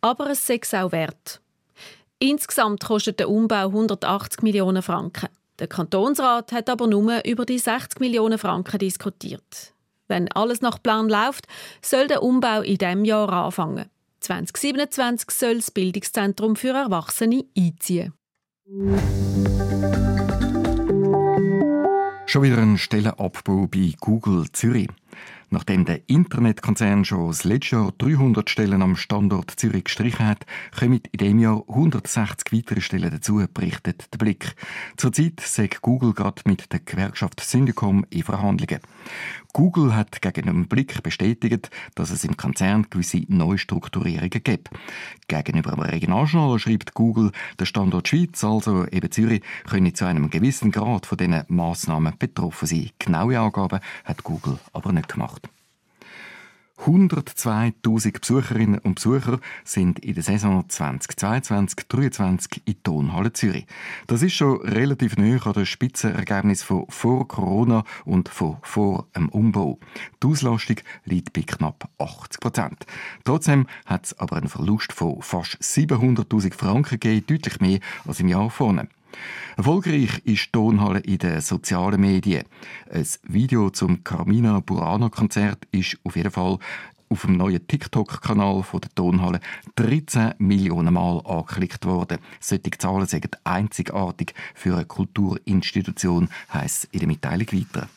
aber 0.02 0.32
es 0.32 0.50
ist 0.50 0.76
auch 0.76 0.92
wert. 0.92 1.40
Insgesamt 2.20 2.84
kostet 2.84 3.20
der 3.20 3.30
Umbau 3.30 3.68
180 3.68 4.42
Millionen 4.42 4.84
Franken. 4.84 5.30
Der 5.60 5.68
Kantonsrat 5.68 6.52
hat 6.52 6.70
aber 6.70 6.88
nur 6.88 7.26
über 7.26 7.46
die 7.46 7.58
60 7.58 8.00
Millionen 8.00 8.38
Franken 8.38 8.78
diskutiert. 8.78 9.74
Wenn 10.08 10.32
alles 10.32 10.62
nach 10.62 10.82
Plan 10.82 11.10
läuft, 11.10 11.48
soll 11.82 12.08
der 12.08 12.24
Umbau 12.24 12.62
in 12.62 12.78
diesem 12.78 13.06
Jahr 13.06 13.32
anfangen. 13.32 13.90
2027 14.22 15.32
soll 15.32 15.56
das 15.56 15.72
Bildungszentrum 15.72 16.56
für 16.56 16.70
Erwachsene 16.70 17.46
einziehen. 17.58 18.14
Schon 22.26 22.44
wieder 22.44 22.58
ein 22.58 22.78
Stellenabbau 22.78 23.68
bei 23.68 23.94
Google 24.00 24.52
Zürich. 24.52 24.90
Nachdem 25.50 25.86
der 25.86 26.02
Internetkonzern 26.10 27.06
schon 27.06 27.28
das 27.28 27.46
letzte 27.46 27.78
Jahr 27.78 27.94
300 27.98 28.50
Stellen 28.50 28.82
am 28.82 28.98
Standort 28.98 29.52
Zürich 29.52 29.86
gestrichen 29.86 30.26
hat, 30.28 30.46
kommen 30.78 31.02
in 31.12 31.18
diesem 31.18 31.40
Jahr 31.40 31.64
160 31.70 32.52
weitere 32.52 32.82
Stellen 32.82 33.10
dazu, 33.10 33.42
berichtet 33.54 34.12
der 34.14 34.18
Blick. 34.18 34.56
Zurzeit 34.98 35.40
sagt 35.40 35.82
Google 35.82 36.14
gerade 36.14 36.42
mit 36.46 36.74
der 36.74 36.82
Gewerkschaft 36.82 37.40
Syndicom 37.40 38.06
in 38.10 38.24
Verhandlungen. 38.24 38.82
Google 39.54 39.96
hat 39.96 40.22
gegen 40.22 40.46
den 40.46 40.68
Blick 40.68 41.02
bestätigt, 41.04 41.70
dass 41.96 42.12
es 42.12 42.24
im 42.24 42.38
Konzern 42.38 42.88
gewisse 42.90 43.24
Neustrukturierungen 43.28 44.30
gibt. 44.30 44.70
Gegenüber 45.28 45.72
dem 45.72 45.82
Regionaljournal 45.82 46.60
schreibt 46.60 46.94
Google, 46.94 47.32
der 47.60 47.66
Standort 47.66 48.08
Schweiz, 48.08 48.44
also 48.44 48.86
eben 48.88 49.12
Zürich, 49.12 49.42
könne 49.68 49.94
zu 49.94 50.06
einem 50.06 50.30
gewissen 50.30 50.72
Grad 50.72 51.06
von 51.06 51.18
diesen 51.18 51.44
Massnahmen 51.48 52.14
betroffen 52.18 52.68
sein. 52.68 52.92
Genaue 53.00 53.40
Angaben 53.40 53.80
hat 54.06 54.24
Google 54.24 54.60
aber 54.74 54.92
nicht 54.92 55.10
gemacht. 55.10 55.50
102.000 56.86 58.20
Besucherinnen 58.20 58.80
und 58.80 58.96
Besucher 58.96 59.40
sind 59.64 60.00
in 60.00 60.14
der 60.14 60.24
Saison 60.24 60.64
2022-2023 60.68 62.62
in 62.66 62.84
Tonhalle 62.84 63.34
Zürich. 63.34 63.66
Das 64.08 64.22
ist 64.22 64.34
schon 64.34 64.62
relativ 64.62 65.18
nahe 65.18 65.40
an 65.44 65.54
das 65.54 65.68
Spitzenergebnis 65.68 66.64
von 66.64 66.86
vor 66.90 67.28
Corona 67.28 67.84
und 68.06 68.30
von 68.30 68.58
vor 68.62 69.08
dem 69.16 69.30
Umbau. 69.30 69.80
Die 70.24 70.28
Auslastung 70.28 70.78
liegt 71.04 71.34
bei 71.34 71.42
knapp 71.42 71.90
80 71.98 72.40
Prozent. 72.40 72.86
Trotzdem 73.24 73.68
hat 73.86 74.06
es 74.06 74.18
aber 74.20 74.38
einen 74.38 74.50
Verlust 74.50 74.94
von 74.94 75.22
fast 75.22 75.58
700.000 75.62 76.54
Franken 76.54 77.00
gegeben, 77.00 77.26
deutlich 77.28 77.60
mehr 77.60 77.80
als 78.06 78.20
im 78.20 78.28
Jahr 78.28 78.50
vorne. 78.50 78.88
Erfolgreich 79.58 80.20
ist 80.24 80.46
die 80.46 80.52
Tonhalle 80.52 81.00
in 81.00 81.18
den 81.18 81.42
sozialen 81.42 82.02
Medien. 82.02 82.44
Ein 82.92 83.08
Video 83.24 83.70
zum 83.70 84.04
Carmina 84.04 84.60
Burana 84.60 85.10
Konzert 85.10 85.68
ist 85.72 85.98
auf 86.04 86.16
jeden 86.16 86.32
Fall 86.32 86.60
auf 87.10 87.22
dem 87.22 87.38
neuen 87.38 87.66
TikTok-Kanal 87.68 88.64
der 88.74 88.96
Tonhalle 88.96 89.40
13 89.76 90.34
Millionen 90.40 90.94
Mal 90.94 91.22
angeklickt 91.26 91.86
worden. 91.86 92.20
Solche 92.40 92.72
Zahlen 92.78 93.08
sind 93.08 93.30
einzigartig 93.44 94.34
für 94.54 94.76
eine 94.76 94.86
Kulturinstitution, 94.86 96.30
heisst 96.54 96.86
in 96.92 97.00
der 97.00 97.08
Mitteilung 97.08 97.48
weiter. 97.52 97.88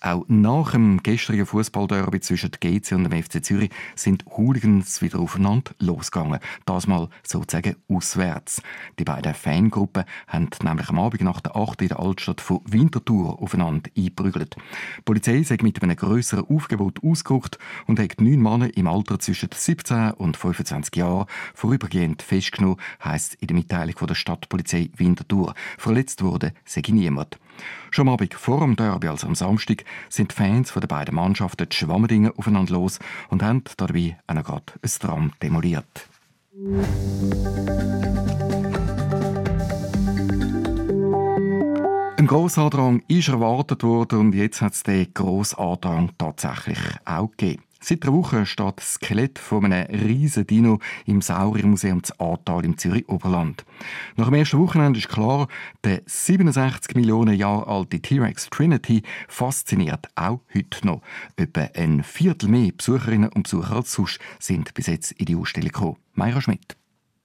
Auch 0.00 0.24
nach 0.28 0.72
dem 0.72 1.02
gestrigen 1.02 1.44
Fußballderby 1.44 2.20
zwischen 2.20 2.52
GC 2.52 2.92
und 2.92 3.04
dem 3.04 3.22
FC 3.22 3.44
Zürich 3.44 3.70
sind 3.96 4.24
Hooligans 4.36 5.02
wieder 5.02 5.18
aufeinander 5.18 5.72
losgegangen. 5.80 6.38
Das 6.66 6.86
mal 6.86 7.08
sozusagen 7.24 7.74
auswärts. 7.88 8.62
Die 9.00 9.04
beiden 9.04 9.34
Fangruppen 9.34 10.04
haben 10.28 10.50
nämlich 10.62 10.88
am 10.88 11.00
Abend 11.00 11.22
nach 11.22 11.40
der 11.40 11.56
8 11.56 11.82
in 11.82 11.88
der 11.88 11.98
Altstadt 11.98 12.40
von 12.40 12.60
Winterthur 12.64 13.42
aufeinander 13.42 13.90
eingeprügelt. 13.96 14.54
Die 14.98 15.02
Polizei 15.02 15.38
ist 15.38 15.62
mit 15.62 15.82
einem 15.82 15.96
grösseren 15.96 16.46
Aufgebot 16.46 17.02
ausgerückt 17.02 17.58
und 17.88 17.98
hat 17.98 18.20
neun 18.20 18.40
Männer 18.40 18.76
im 18.76 18.86
Alter 18.86 19.18
zwischen 19.18 19.50
17 19.52 20.12
und 20.12 20.36
25 20.36 20.94
Jahren 20.94 21.26
vorübergehend 21.54 22.22
festgenommen, 22.22 22.78
heisst 23.02 23.34
in 23.34 23.48
der 23.48 23.56
Mitteilung 23.56 23.96
von 23.96 24.06
der 24.06 24.14
Stadtpolizei 24.14 24.90
Winterthur. 24.96 25.54
Verletzt 25.76 26.22
wurde 26.22 26.52
sei 26.64 26.82
niemand. 26.86 27.40
Schon 27.90 28.08
am 28.08 28.14
Abend 28.14 28.34
vor 28.34 28.60
dem 28.60 28.76
Derby, 28.76 29.08
also 29.08 29.26
am 29.26 29.34
Samstag, 29.34 29.84
sind 30.08 30.32
die 30.32 30.36
Fans 30.36 30.72
der 30.72 30.86
beiden 30.86 31.14
Mannschaften 31.14 31.68
die 31.68 31.76
Schwammerdingen 31.76 32.32
aufeinander 32.36 32.74
los 32.74 32.98
und 33.28 33.42
haben 33.42 33.64
dabei 33.76 34.18
auch 34.26 34.34
gerade 34.34 34.72
ein 34.82 34.90
Tram 35.00 35.32
demoliert. 35.42 36.08
Ein 42.16 42.26
Grossandrang 42.26 43.02
ist 43.06 43.28
erwartet 43.28 43.82
worden 43.84 44.18
und 44.18 44.34
jetzt 44.34 44.60
hat 44.60 44.74
es 44.74 44.82
den 44.82 45.12
Grossandrang 45.14 46.10
tatsächlich 46.18 46.78
auch 47.04 47.30
gegeben. 47.30 47.62
Seit 47.80 48.02
einer 48.02 48.12
Woche 48.12 48.44
steht 48.44 48.78
das 48.78 48.94
Skelett 48.94 49.38
von 49.38 49.64
einem 49.64 49.86
riesen 49.94 50.46
Dino 50.46 50.80
im 51.06 51.22
Sauriermuseum 51.22 52.02
zu 52.02 52.12
Ahrtal 52.18 52.64
im 52.64 52.76
Zürich-Oberland. 52.76 53.64
Nach 54.16 54.26
dem 54.26 54.34
ersten 54.34 54.58
Wochenende 54.58 54.98
ist 54.98 55.08
klar, 55.08 55.46
der 55.84 56.02
67 56.04 56.96
Millionen 56.96 57.36
Jahre 57.36 57.68
alte 57.68 58.00
T-Rex 58.00 58.50
Trinity 58.50 59.02
fasziniert 59.28 60.08
auch 60.16 60.40
heute 60.52 60.86
noch. 60.86 61.02
Etwa 61.36 61.68
ein 61.74 62.02
Viertel 62.02 62.48
mehr 62.48 62.72
Besucherinnen 62.76 63.30
und 63.30 63.44
Besucher 63.44 63.76
als 63.76 63.92
sonst 63.92 64.18
sind 64.40 64.74
bis 64.74 64.88
jetzt 64.88 65.12
in 65.12 65.26
die 65.26 65.36
Ausstellung 65.36 65.70
gekommen. 65.70 65.96
Meira 66.14 66.40
Schmidt. 66.40 66.76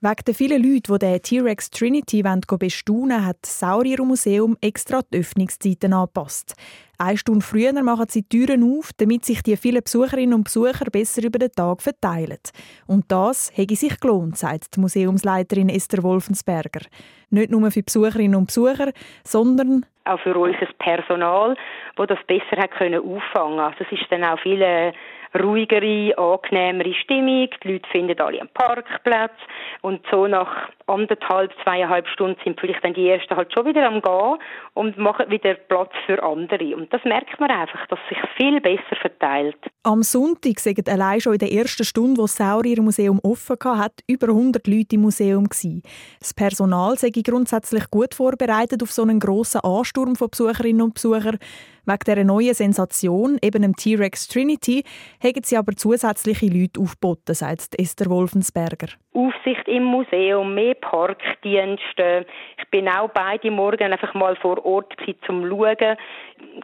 Wegen 0.05 0.25
der 0.27 0.35
vielen 0.35 0.61
Leute, 0.61 0.91
die 0.91 0.99
den 0.99 1.21
T-Rex 1.21 1.69
Trinity 1.69 2.23
bestaunen 2.23 3.09
wollen, 3.11 3.25
hat 3.25 3.37
das 3.41 3.57
Sauriermuseum 3.61 4.57
extra 4.59 4.99
die 5.01 5.19
Öffnungszeiten 5.19 5.93
angepasst. 5.93 6.55
Eine 6.97 7.17
Stunde 7.17 7.39
früher 7.39 7.71
machen 7.81 8.07
sie 8.09 8.23
die 8.23 8.45
Türen 8.45 8.63
auf, 8.63 8.91
damit 8.97 9.23
sich 9.23 9.41
die 9.43 9.55
vielen 9.55 9.81
Besucherinnen 9.81 10.33
und 10.33 10.43
Besucher 10.43 10.91
besser 10.91 11.23
über 11.23 11.39
den 11.39 11.53
Tag 11.53 11.81
verteilen. 11.81 12.39
Und 12.85 13.09
das 13.13 13.53
hätte 13.55 13.77
sich 13.77 13.97
gelohnt, 13.97 14.37
sagt 14.37 14.75
die 14.75 14.81
Museumsleiterin 14.81 15.69
Esther 15.69 16.03
Wolfensberger. 16.03 16.81
Nicht 17.29 17.51
nur 17.51 17.71
für 17.71 17.83
Besucherinnen 17.83 18.35
und 18.35 18.47
Besucher, 18.47 18.91
sondern 19.23 19.85
auch 20.03 20.19
für 20.19 20.37
euch 20.37 20.57
Personal, 20.79 21.55
das 21.95 22.09
das 22.09 22.19
besser 22.27 22.61
auffangen. 23.01 23.59
Also 23.59 23.85
es 23.85 23.91
ist 23.93 24.11
dann 24.11 24.25
auch 24.25 24.39
viele 24.39 24.91
ruhigere, 25.39 26.17
angenehmere 26.17 26.93
Stimmung. 26.93 27.49
Die 27.63 27.73
Leute 27.73 27.89
finden 27.89 28.19
alle 28.19 28.39
einen 28.39 28.49
Parkplatz. 28.53 29.33
Und 29.81 30.01
so 30.11 30.27
nach 30.27 30.69
anderthalb, 30.87 31.51
zweieinhalb 31.63 32.07
Stunden 32.07 32.39
sind 32.43 32.59
vielleicht 32.59 32.83
dann 32.83 32.93
die 32.93 33.09
Ersten 33.09 33.35
halt 33.35 33.53
schon 33.53 33.65
wieder 33.65 33.87
am 33.87 34.01
Gehen 34.01 34.37
und 34.73 34.97
machen 34.97 35.29
wieder 35.29 35.53
Platz 35.55 35.91
für 36.05 36.21
andere. 36.21 36.75
Und 36.75 36.93
das 36.93 37.03
merkt 37.03 37.39
man 37.39 37.51
einfach, 37.51 37.85
dass 37.87 37.99
sich 38.09 38.17
viel 38.37 38.59
besser 38.61 38.95
verteilt. 39.01 39.57
Am 39.83 40.03
Sonntag 40.03 40.59
sagen 40.59 40.83
allein 40.87 41.19
schon 41.19 41.33
in 41.33 41.39
der 41.39 41.51
ersten 41.51 41.83
Stunde, 41.83 42.17
wo 42.17 42.23
das 42.23 42.37
Sauriermuseum 42.37 43.19
offen 43.23 43.57
hat, 43.77 43.99
über 44.07 44.27
100 44.27 44.65
Leute 44.67 44.95
im 44.95 45.01
Museum 45.01 45.45
gewesen. 45.45 45.83
Das 46.19 46.33
Personal 46.33 46.97
sei 46.97 47.09
grundsätzlich 47.09 47.89
gut 47.89 48.13
vorbereitet 48.13 48.81
auf 48.81 48.91
so 48.91 49.03
einen 49.03 49.19
grossen 49.19 49.61
Ansturm 49.61 50.15
von 50.15 50.29
Besucherinnen 50.29 50.81
und 50.81 50.93
Besuchern. 50.95 51.39
Wegen 51.85 51.99
dieser 52.05 52.23
neuen 52.23 52.53
Sensation, 52.53 53.37
eben 53.41 53.61
dem 53.61 53.75
T-Rex 53.75 54.29
Trinity, 54.29 54.83
haben 55.21 55.43
sie 55.43 55.57
aber 55.57 55.73
zusätzliche 55.73 56.45
Leute 56.45 56.79
aufgeboten, 56.79 57.35
sagt 57.35 57.77
Esther 57.77 58.09
Wolfensberger. 58.09 58.87
Aufsicht 59.13 59.67
im 59.67 59.83
Museum, 59.83 60.55
mehr 60.55 60.75
Parkdienste. 60.75 62.25
Ich 62.57 62.69
bin 62.69 62.87
auch 62.87 63.09
beide 63.09 63.51
Morgen 63.51 63.91
einfach 63.91 64.13
mal 64.13 64.35
vor 64.37 64.65
Ort 64.65 64.97
gewesen, 64.97 65.19
zum 65.25 65.47
schauen, 65.47 65.97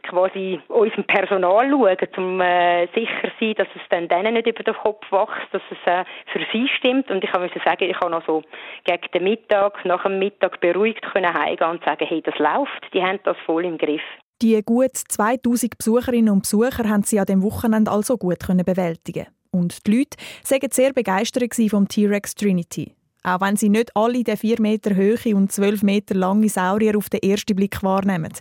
quasi 0.04 0.58
unserem 0.68 1.04
Personal 1.04 1.68
schauen, 1.68 1.98
um 2.16 2.40
äh, 2.40 2.86
sicher 2.94 3.30
sein, 3.38 3.54
dass 3.56 3.68
es 3.74 3.82
dann 3.90 4.08
denen 4.08 4.34
nicht 4.34 4.46
über 4.46 4.62
den 4.62 4.74
Kopf 4.74 5.04
wächst, 5.12 5.52
dass 5.52 5.62
es 5.70 5.78
äh, 5.86 6.04
für 6.32 6.40
sie 6.52 6.66
stimmt. 6.78 7.10
Und 7.10 7.22
ich 7.22 7.30
kann 7.30 7.48
sagen, 7.64 7.90
ich 7.90 8.00
habe 8.00 8.10
noch 8.10 8.24
so 8.26 8.42
gegen 8.84 9.10
den 9.12 9.24
Mittag, 9.24 9.84
nach 9.84 10.02
dem 10.02 10.18
Mittag 10.18 10.60
beruhigt 10.60 11.02
können 11.12 11.32
heimgehen 11.32 11.70
und 11.70 11.84
sagen, 11.84 12.06
hey, 12.06 12.22
das 12.22 12.38
läuft, 12.38 12.92
die 12.94 13.02
haben 13.02 13.20
das 13.24 13.36
voll 13.44 13.64
im 13.66 13.78
Griff. 13.78 14.02
Die 14.42 14.62
gut 14.64 14.96
2000 14.96 15.76
Besucherinnen 15.76 16.32
und 16.32 16.42
Besucher 16.42 16.88
haben 16.88 17.02
sie 17.02 17.20
an 17.20 17.26
dem 17.26 17.42
Wochenende 17.42 17.90
also 17.90 18.16
gut 18.16 18.38
bewältigen. 18.38 19.26
Und 19.50 19.86
die 19.86 19.98
Leute 19.98 20.16
waren 20.48 20.70
sehr 20.72 20.94
begeistert 20.94 21.54
vom 21.68 21.86
T-Rex 21.86 22.34
Trinity. 22.36 22.94
Auch 23.22 23.42
wenn 23.42 23.56
sie 23.56 23.68
nicht 23.68 23.94
alle 23.94 24.24
den 24.24 24.38
4 24.38 24.62
Meter 24.62 24.96
hohe 24.96 25.36
und 25.36 25.52
12 25.52 25.82
Meter 25.82 26.14
lange 26.14 26.48
Saurier 26.48 26.96
auf 26.96 27.10
den 27.10 27.20
ersten 27.20 27.54
Blick 27.54 27.82
wahrnehmen. 27.82 28.32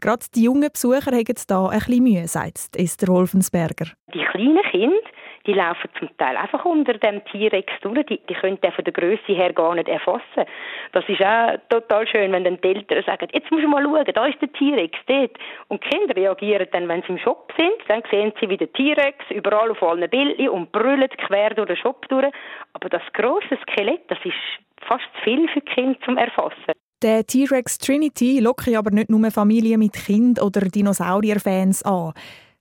Gerade 0.00 0.24
die 0.34 0.44
jungen 0.44 0.70
Besucher 0.72 1.12
haben 1.12 1.34
da 1.48 1.68
ein 1.68 1.78
bisschen 1.78 2.02
Mühe, 2.02 2.28
sagt 2.28 2.76
Esther 2.76 3.08
Wolfensberger. 3.08 3.86
Die 4.14 4.24
kleinen 4.24 4.62
Kinder 4.70 5.10
die 5.46 5.54
laufen 5.54 5.88
zum 5.98 6.16
Teil 6.18 6.36
einfach 6.36 6.64
unter 6.64 6.94
dem 6.94 7.24
T-Rex 7.24 7.72
durch. 7.80 8.06
Die, 8.06 8.20
die 8.28 8.34
können 8.34 8.60
den 8.60 8.72
von 8.72 8.84
der 8.84 8.92
Größe 8.92 9.32
her 9.32 9.52
gar 9.52 9.74
nicht 9.74 9.88
erfassen. 9.88 10.44
Das 10.92 11.08
ist 11.08 11.22
auch 11.22 11.56
total 11.68 12.06
schön, 12.06 12.32
wenn 12.32 12.44
dann 12.44 12.60
die 12.60 12.68
Eltern 12.68 13.02
sagen, 13.04 13.28
jetzt 13.32 13.50
musst 13.50 13.64
du 13.64 13.68
mal 13.68 13.82
schauen, 13.82 14.04
da 14.14 14.26
ist 14.26 14.40
der 14.40 14.52
T-Rex 14.52 14.98
dort. 15.06 15.32
Und 15.68 15.82
die 15.84 15.88
Kinder 15.88 16.14
reagieren 16.14 16.68
dann, 16.72 16.88
wenn 16.88 17.02
sie 17.02 17.08
im 17.08 17.18
Shop 17.18 17.52
sind, 17.56 17.72
dann 17.88 18.02
sehen 18.10 18.32
sie 18.40 18.48
wie 18.48 18.58
der 18.58 18.72
T-Rex 18.72 19.24
überall 19.30 19.70
auf 19.70 19.82
allen 19.82 20.08
Bildchen 20.10 20.50
und 20.50 20.72
brüllen 20.72 21.08
quer 21.08 21.50
durch 21.50 21.68
den 21.68 21.76
Shop 21.76 22.06
durch. 22.08 22.32
Aber 22.74 22.88
das 22.88 23.02
grosse 23.14 23.58
Skelett, 23.62 24.02
das 24.08 24.18
ist 24.24 24.34
fast 24.82 25.04
zu 25.16 25.22
viel 25.24 25.48
für 25.48 25.60
die 25.60 25.72
Kinder 25.72 25.98
zum 26.04 26.16
Erfassen. 26.18 26.74
Der 27.02 27.26
T-Rex 27.26 27.78
Trinity 27.78 28.40
lockt 28.40 28.68
aber 28.68 28.90
nicht 28.90 29.08
nur 29.08 29.30
Familien 29.30 29.78
mit 29.80 29.94
Kind 29.94 30.40
oder 30.42 30.60
Dinosaurier-Fans 30.60 31.82
an. 31.82 32.12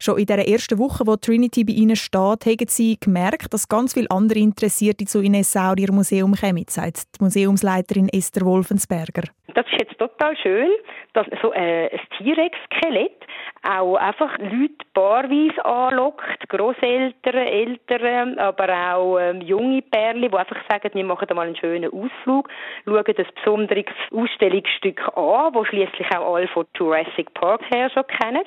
Schon 0.01 0.17
in 0.17 0.27
der 0.27 0.47
ersten 0.47 0.79
Woche, 0.79 1.05
wo 1.05 1.17
Trinity 1.17 1.65
bei 1.65 1.73
ihnen 1.73 1.97
steht, 1.97 2.45
haben 2.45 2.67
sie 2.67 2.97
gemerkt, 2.97 3.53
dass 3.53 3.67
ganz 3.67 3.95
viele 3.95 4.09
andere 4.09 4.39
Interessierte 4.39 5.03
zu 5.03 5.19
ihnen 5.19 5.43
Saurier-Museum 5.43 6.35
kommen, 6.35 6.63
sagt 6.69 7.19
die 7.19 7.23
Museumsleiterin 7.25 8.07
Esther 8.07 8.45
Wolfensberger. 8.45 9.23
Das 9.55 9.65
ist 9.65 9.81
jetzt 9.81 9.99
total 9.99 10.37
schön, 10.37 10.69
dass 11.13 11.27
so 11.41 11.51
äh, 11.51 11.89
ein 11.91 11.99
T-Rex-Skelett 12.17 13.18
auch 13.63 13.95
einfach 13.95 14.37
Leute 14.37 14.85
paarweise 14.93 15.65
anlockt, 15.65 16.49
Grosseltern, 16.49 17.35
Eltern, 17.35 18.37
aber 18.39 18.93
auch 18.93 19.19
ähm, 19.19 19.41
junge 19.41 19.81
Pärchen, 19.81 20.21
die 20.21 20.37
einfach 20.37 20.57
sagen, 20.69 20.89
wir 20.93 21.03
machen 21.03 21.27
mal 21.35 21.47
einen 21.47 21.55
schönen 21.55 21.91
Ausflug, 21.91 22.49
schauen 22.85 23.03
das 23.05 23.27
besonderes 23.35 23.85
Ausstellungsstück 24.11 25.01
an, 25.17 25.53
das 25.53 25.67
schließlich 25.67 26.07
auch 26.15 26.35
alle 26.35 26.47
von 26.47 26.65
Jurassic 26.75 27.33
Park 27.33 27.61
her 27.71 27.89
schon 27.89 28.07
kennen. 28.07 28.43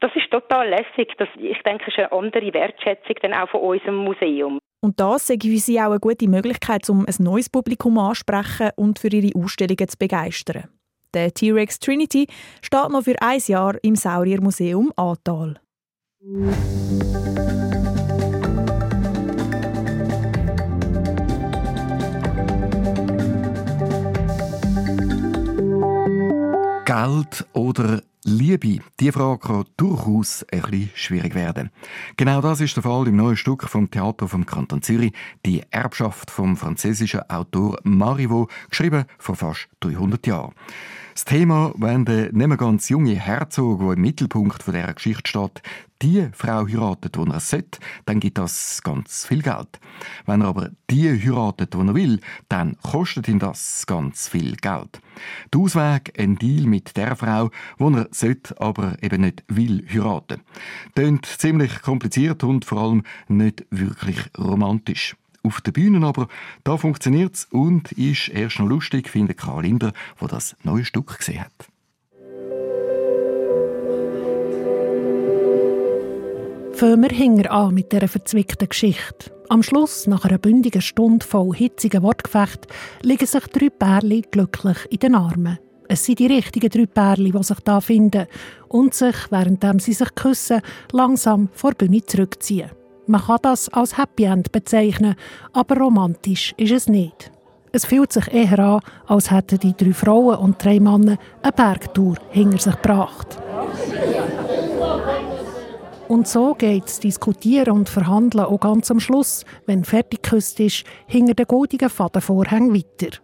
Das 0.00 0.14
ist 0.14 0.30
total 0.30 0.68
lässig. 0.68 1.12
Das, 1.18 1.28
ich 1.36 1.62
denke, 1.62 1.90
ist 1.90 1.98
eine 1.98 2.12
andere 2.12 2.52
Wertschätzung 2.52 3.16
dann 3.22 3.34
auch 3.34 3.48
von 3.48 3.60
unserem 3.60 3.96
Museum. 3.96 4.58
Und 4.82 5.00
das 5.00 5.26
sei 5.26 5.38
für 5.40 5.56
Sie 5.56 5.80
auch 5.80 5.86
eine 5.90 6.00
gute 6.00 6.28
Möglichkeit, 6.28 6.88
um 6.90 7.06
ein 7.06 7.14
neues 7.24 7.48
Publikum 7.48 7.98
anzusprechen 7.98 8.70
und 8.76 8.98
für 8.98 9.08
Ihre 9.08 9.36
Ausstellungen 9.36 9.88
zu 9.88 9.96
begeistern. 9.98 10.68
Der 11.16 11.32
T-Rex 11.32 11.78
Trinity 11.78 12.26
steht 12.60 12.90
noch 12.90 13.04
für 13.04 13.16
ein 13.22 13.40
Jahr 13.46 13.82
im 13.82 13.96
Sauriermuseum 13.96 14.92
Ahrtal. 14.96 15.58
Geld 26.84 27.46
oder 27.54 28.02
Liebe, 28.24 28.80
die 29.00 29.10
Frage 29.10 29.38
kann 29.38 29.64
durchaus 29.78 30.44
ein 30.52 30.90
schwierig 30.94 31.34
werden. 31.34 31.70
Genau 32.18 32.42
das 32.42 32.60
ist 32.60 32.76
der 32.76 32.82
Fall 32.82 33.08
im 33.08 33.16
neuen 33.16 33.38
Stück 33.38 33.62
vom 33.70 33.90
Theater 33.90 34.28
vom 34.28 34.44
Kanton 34.44 34.82
Zürich, 34.82 35.14
die 35.46 35.62
Erbschaft 35.70 36.30
vom 36.30 36.58
französischen 36.58 37.22
Autor 37.30 37.78
Marivaux, 37.84 38.52
geschrieben 38.68 39.06
vor 39.18 39.36
fast 39.36 39.68
300 39.80 40.26
Jahren. 40.26 40.52
Das 41.16 41.24
Thema, 41.24 41.72
wenn 41.78 42.04
der 42.04 42.30
nicht 42.30 42.46
mehr 42.46 42.58
ganz 42.58 42.90
junge 42.90 43.14
Herzog, 43.14 43.80
der 43.80 43.92
im 43.92 44.02
Mittelpunkt 44.02 44.66
dieser 44.66 44.92
Geschichte 44.92 45.26
steht, 45.26 45.62
die 46.02 46.28
Frau 46.34 46.66
heiratet, 46.68 47.16
die 47.16 47.30
er 47.30 47.40
sollte, 47.40 47.78
dann 48.04 48.20
gibt 48.20 48.36
das 48.36 48.82
ganz 48.82 49.24
viel 49.24 49.40
Geld. 49.40 49.80
Wenn 50.26 50.42
er 50.42 50.48
aber 50.48 50.72
die 50.90 51.08
heiratet, 51.08 51.72
die 51.72 51.78
er 51.78 51.94
will, 51.94 52.20
dann 52.50 52.76
kostet 52.82 53.28
ihn 53.28 53.38
das 53.38 53.86
ganz 53.86 54.28
viel 54.28 54.56
Geld. 54.56 55.00
Der 55.54 55.60
Ausweg, 55.62 56.12
ein 56.20 56.36
Deal 56.36 56.66
mit 56.66 56.98
der 56.98 57.16
Frau, 57.16 57.48
die 57.80 57.94
er 57.94 58.08
sollte, 58.10 58.60
aber 58.60 59.02
eben 59.02 59.22
nicht 59.22 59.42
will 59.48 59.86
heiraten. 59.88 60.42
Tönt 60.94 61.24
ziemlich 61.24 61.80
kompliziert 61.80 62.44
und 62.44 62.66
vor 62.66 62.82
allem 62.82 63.04
nicht 63.26 63.64
wirklich 63.70 64.18
romantisch. 64.36 65.16
Auf 65.46 65.60
der 65.60 65.70
Bühne 65.70 66.04
aber, 66.04 66.26
da 66.64 66.76
funktioniert 66.76 67.36
es 67.36 67.44
und 67.44 67.92
ist 67.92 68.30
erst 68.30 68.58
noch 68.58 68.66
lustig, 68.66 69.08
findet 69.08 69.38
Karl 69.38 69.62
Linder, 69.62 69.92
der 70.20 70.26
das 70.26 70.56
neue 70.64 70.84
Stück 70.84 71.18
gesehen 71.18 71.42
hat. 71.42 71.52
Fangen 76.72 77.38
wir 77.38 77.52
an 77.52 77.74
mit 77.74 77.92
dieser 77.92 78.08
verzwickten 78.08 78.68
Geschichte. 78.68 79.32
Am 79.48 79.62
Schluss, 79.62 80.08
nach 80.08 80.24
einer 80.24 80.38
bündigen 80.38 80.82
Stunde 80.82 81.24
voll 81.24 81.54
hitzigen 81.54 82.02
Wortgefecht, 82.02 82.66
liegen 83.02 83.26
sich 83.26 83.46
drei 83.46 83.70
Pärchen 83.70 84.24
glücklich 84.32 84.78
in 84.90 84.98
den 84.98 85.14
Armen. 85.14 85.60
Es 85.88 86.04
sind 86.04 86.18
die 86.18 86.26
richtigen 86.26 86.70
drei 86.70 86.86
Pärchen, 86.86 87.30
die 87.30 87.42
sich 87.44 87.60
da 87.60 87.80
finden 87.80 88.26
und 88.66 88.94
sich, 88.94 89.14
während 89.30 89.64
sie 89.80 89.92
sich 89.92 90.12
küssen, 90.16 90.60
langsam 90.90 91.48
vor 91.52 91.72
die 91.72 91.86
Bühne 91.86 92.04
zurückziehen. 92.04 92.70
Man 93.06 93.20
kann 93.20 93.38
das 93.42 93.68
als 93.68 93.96
Happy 93.96 94.24
End 94.24 94.50
bezeichnen, 94.50 95.14
aber 95.52 95.76
romantisch 95.76 96.54
ist 96.56 96.72
es 96.72 96.88
nicht. 96.88 97.30
Es 97.70 97.84
fühlt 97.84 98.12
sich 98.12 98.32
eher 98.32 98.58
an, 98.58 98.80
als 99.06 99.30
hätten 99.30 99.58
die 99.58 99.76
drei 99.76 99.92
Frauen 99.92 100.38
und 100.38 100.64
drei 100.64 100.80
Männer 100.80 101.18
eine 101.42 101.52
Bergtour 101.52 102.16
hinter 102.30 102.58
sich 102.58 102.74
gebracht. 102.76 103.38
Und 106.08 106.26
so 106.26 106.54
geht 106.54 106.84
das 106.84 107.00
Diskutieren 107.00 107.74
und 107.74 107.88
Verhandeln 107.88 108.44
auch 108.44 108.60
ganz 108.60 108.90
am 108.90 109.00
Schluss, 109.00 109.44
wenn 109.66 109.84
fertig 109.84 110.22
geküsst 110.22 110.58
ist, 110.60 110.84
hinter 111.06 111.34
den 111.34 111.46
goldigen 111.46 111.90
Fadenvorhängen 111.90 112.74
weiter. 112.74 113.18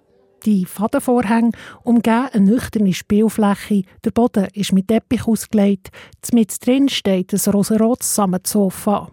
Die 0.45 0.65
Fadenvorhänge 0.65 1.53
umgeben 1.85 2.29
eine 2.33 2.45
nüchterne 2.45 2.93
Spielfläche, 2.93 3.85
der 4.05 4.11
Boden 4.11 4.49
ist 4.55 4.73
mit 4.73 4.89
Teppich 4.89 5.27
ausgelegt, 5.27 5.91
mit 6.33 6.67
drin 6.67 6.89
steht 6.89 7.33
ein 7.33 7.53
rosarotes 7.53 8.15
Sammetsofa. 8.17 9.11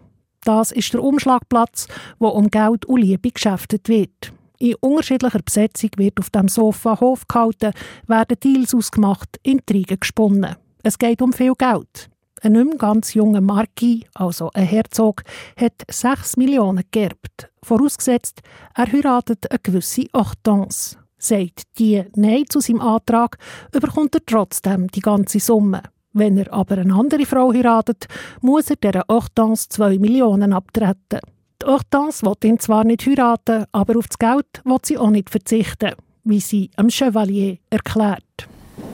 Das 0.50 0.72
ist 0.72 0.92
der 0.92 1.04
Umschlagplatz, 1.04 1.86
wo 2.18 2.26
um 2.26 2.50
Geld 2.50 2.84
und 2.84 3.00
Liebe 3.00 3.30
geschäftet 3.30 3.88
wird. 3.88 4.32
In 4.58 4.74
unterschiedlicher 4.80 5.38
Besetzung 5.38 5.90
wird 5.96 6.18
auf 6.18 6.30
dem 6.30 6.48
Sofa 6.48 6.98
Hof 6.98 7.28
gehalten, 7.28 7.72
werden 8.08 8.36
Deals 8.42 8.74
ausgemacht, 8.74 9.38
Intrigen 9.44 10.00
gesponnen. 10.00 10.56
Es 10.82 10.98
geht 10.98 11.22
um 11.22 11.32
viel 11.32 11.52
Geld. 11.54 12.10
Ein 12.42 12.52
nicht 12.52 12.66
mehr 12.66 12.78
ganz 12.78 13.14
junger 13.14 13.40
Marquis, 13.40 14.02
also 14.12 14.50
ein 14.52 14.66
Herzog, 14.66 15.22
hat 15.56 15.84
6 15.88 16.36
Millionen 16.36 16.82
geerbt. 16.90 17.48
Vorausgesetzt, 17.62 18.40
er 18.74 18.90
heiratet 18.90 19.48
eine 19.48 19.60
gewisse 19.62 20.06
Hortense. 20.12 20.96
Sagt 21.16 21.62
die 21.78 22.02
Nein 22.16 22.46
zu 22.48 22.58
seinem 22.58 22.80
Antrag, 22.80 23.38
überkommt 23.72 24.16
er 24.16 24.26
trotzdem 24.26 24.88
die 24.88 25.00
ganze 25.00 25.38
Summe. 25.38 25.82
Wenn 26.12 26.36
er 26.38 26.52
aber 26.52 26.78
eine 26.78 26.94
andere 26.94 27.24
Frau 27.24 27.52
heiratet, 27.52 28.06
muss 28.40 28.68
er 28.70 28.76
der 28.76 29.04
Hortense 29.08 29.68
2 29.68 29.98
Millionen 29.98 30.52
abtreten. 30.52 31.20
Die 31.62 31.66
Hortense 31.66 32.26
will 32.26 32.34
ihn 32.42 32.58
zwar 32.58 32.82
nicht 32.82 33.06
heiraten, 33.06 33.66
aber 33.70 33.96
auf 33.96 34.08
das 34.08 34.18
Geld 34.18 34.60
will 34.64 34.78
sie 34.82 34.98
auch 34.98 35.10
nicht 35.10 35.30
verzichten, 35.30 35.92
wie 36.24 36.40
sie 36.40 36.70
am 36.74 36.90
Chevalier 36.90 37.58
erklärt. 37.70 38.48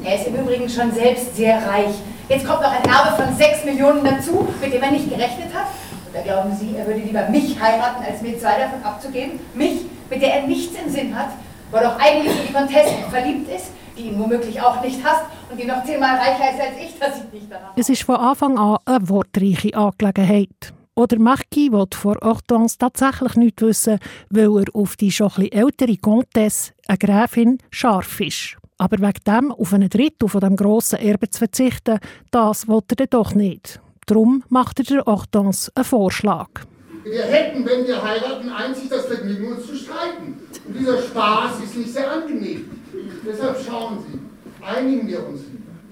Er 0.04 0.16
ist 0.16 0.26
im 0.26 0.34
Übrigen 0.34 0.68
schon 0.68 0.92
selbst 0.92 1.34
sehr 1.36 1.56
reich. 1.66 1.94
Jetzt 2.28 2.46
kommt 2.46 2.60
noch 2.60 2.70
ein 2.70 2.84
Erbe 2.84 3.22
von 3.22 3.34
6 3.34 3.64
Millionen 3.64 4.04
dazu, 4.04 4.46
mit 4.60 4.74
dem 4.74 4.82
er 4.82 4.90
nicht 4.90 5.08
gerechnet 5.08 5.54
hat. 5.54 5.68
Oder 6.10 6.22
glauben 6.22 6.54
Sie, 6.54 6.76
er 6.76 6.86
würde 6.86 7.00
lieber 7.00 7.28
mich 7.30 7.58
heiraten, 7.58 8.04
als 8.04 8.20
mir 8.20 8.38
zwei 8.38 8.58
davon 8.58 8.82
abzugeben? 8.82 9.40
Mich, 9.54 9.82
mit 10.10 10.20
der 10.20 10.34
er 10.34 10.46
nichts 10.46 10.76
im 10.78 10.90
Sinn 10.90 11.16
hat, 11.16 11.30
wo 11.70 11.78
er 11.78 11.84
doch 11.84 11.98
eigentlich 11.98 12.40
in 12.40 12.46
die 12.48 12.52
Contestin 12.52 13.04
verliebt 13.10 13.48
ist, 13.48 13.70
die 13.96 14.08
ihn 14.08 14.18
womöglich 14.18 14.60
auch 14.60 14.82
nicht 14.82 15.04
hasst 15.04 15.24
und 15.50 15.60
die 15.60 15.66
noch 15.66 15.84
zehnmal 15.84 16.16
reicher 16.16 16.52
ist 16.52 16.60
als 16.60 16.76
ich, 16.80 16.98
das 16.98 17.16
sieht 17.16 17.32
nicht 17.32 17.50
daran. 17.50 17.70
Es 17.76 17.88
ist 17.88 18.02
von 18.02 18.16
Anfang 18.16 18.58
an 18.58 18.78
eine 18.84 19.08
wortreiche 19.08 19.74
Angelegenheit. 19.74 20.72
Oder 20.94 21.18
Marquis 21.18 21.70
will 21.72 21.86
vor 21.92 22.16
Hortense 22.22 22.78
tatsächlich 22.78 23.36
nichts 23.36 23.62
wissen, 23.62 23.98
weil 24.30 24.58
er 24.58 24.74
auf 24.74 24.96
die 24.96 25.12
schon 25.12 25.26
etwas 25.26 25.48
ältere 25.50 25.96
Comtesse, 25.98 26.72
eine 26.88 26.98
Gräfin, 26.98 27.58
scharf 27.70 28.20
ist. 28.20 28.56
Aber 28.78 28.98
wegen 28.98 29.24
dem 29.26 29.52
auf 29.52 29.72
einen 29.74 29.90
Drittel 29.90 30.28
von 30.28 30.40
dem 30.40 30.56
grossen 30.56 30.98
Erbe 30.98 31.28
zu 31.28 31.38
verzichten, 31.38 31.98
das 32.30 32.66
will 32.66 32.80
er 32.98 33.06
doch 33.06 33.34
nicht. 33.34 33.80
Darum 34.06 34.42
macht 34.48 34.78
er 34.78 34.84
der 34.84 35.04
Hortense 35.04 35.70
einen 35.74 35.84
Vorschlag. 35.84 36.48
Wir 37.04 37.22
hätten, 37.22 37.64
wenn 37.64 37.86
wir 37.86 38.02
heiraten, 38.02 38.48
einzig 38.48 38.88
das 38.88 39.06
Vergnügen, 39.06 39.52
uns 39.52 39.66
zu 39.66 39.76
streiten. 39.76 40.38
Und 40.66 40.78
dieser 40.78 41.02
Spaß 41.02 41.60
ist 41.62 41.76
nicht 41.76 41.92
sehr 41.92 42.10
angenehm. 42.10 42.70
Deshalb 43.26 43.58
schauen 43.64 43.98
Sie, 44.06 44.64
einigen 44.64 45.08
wir 45.08 45.26
uns. 45.26 45.40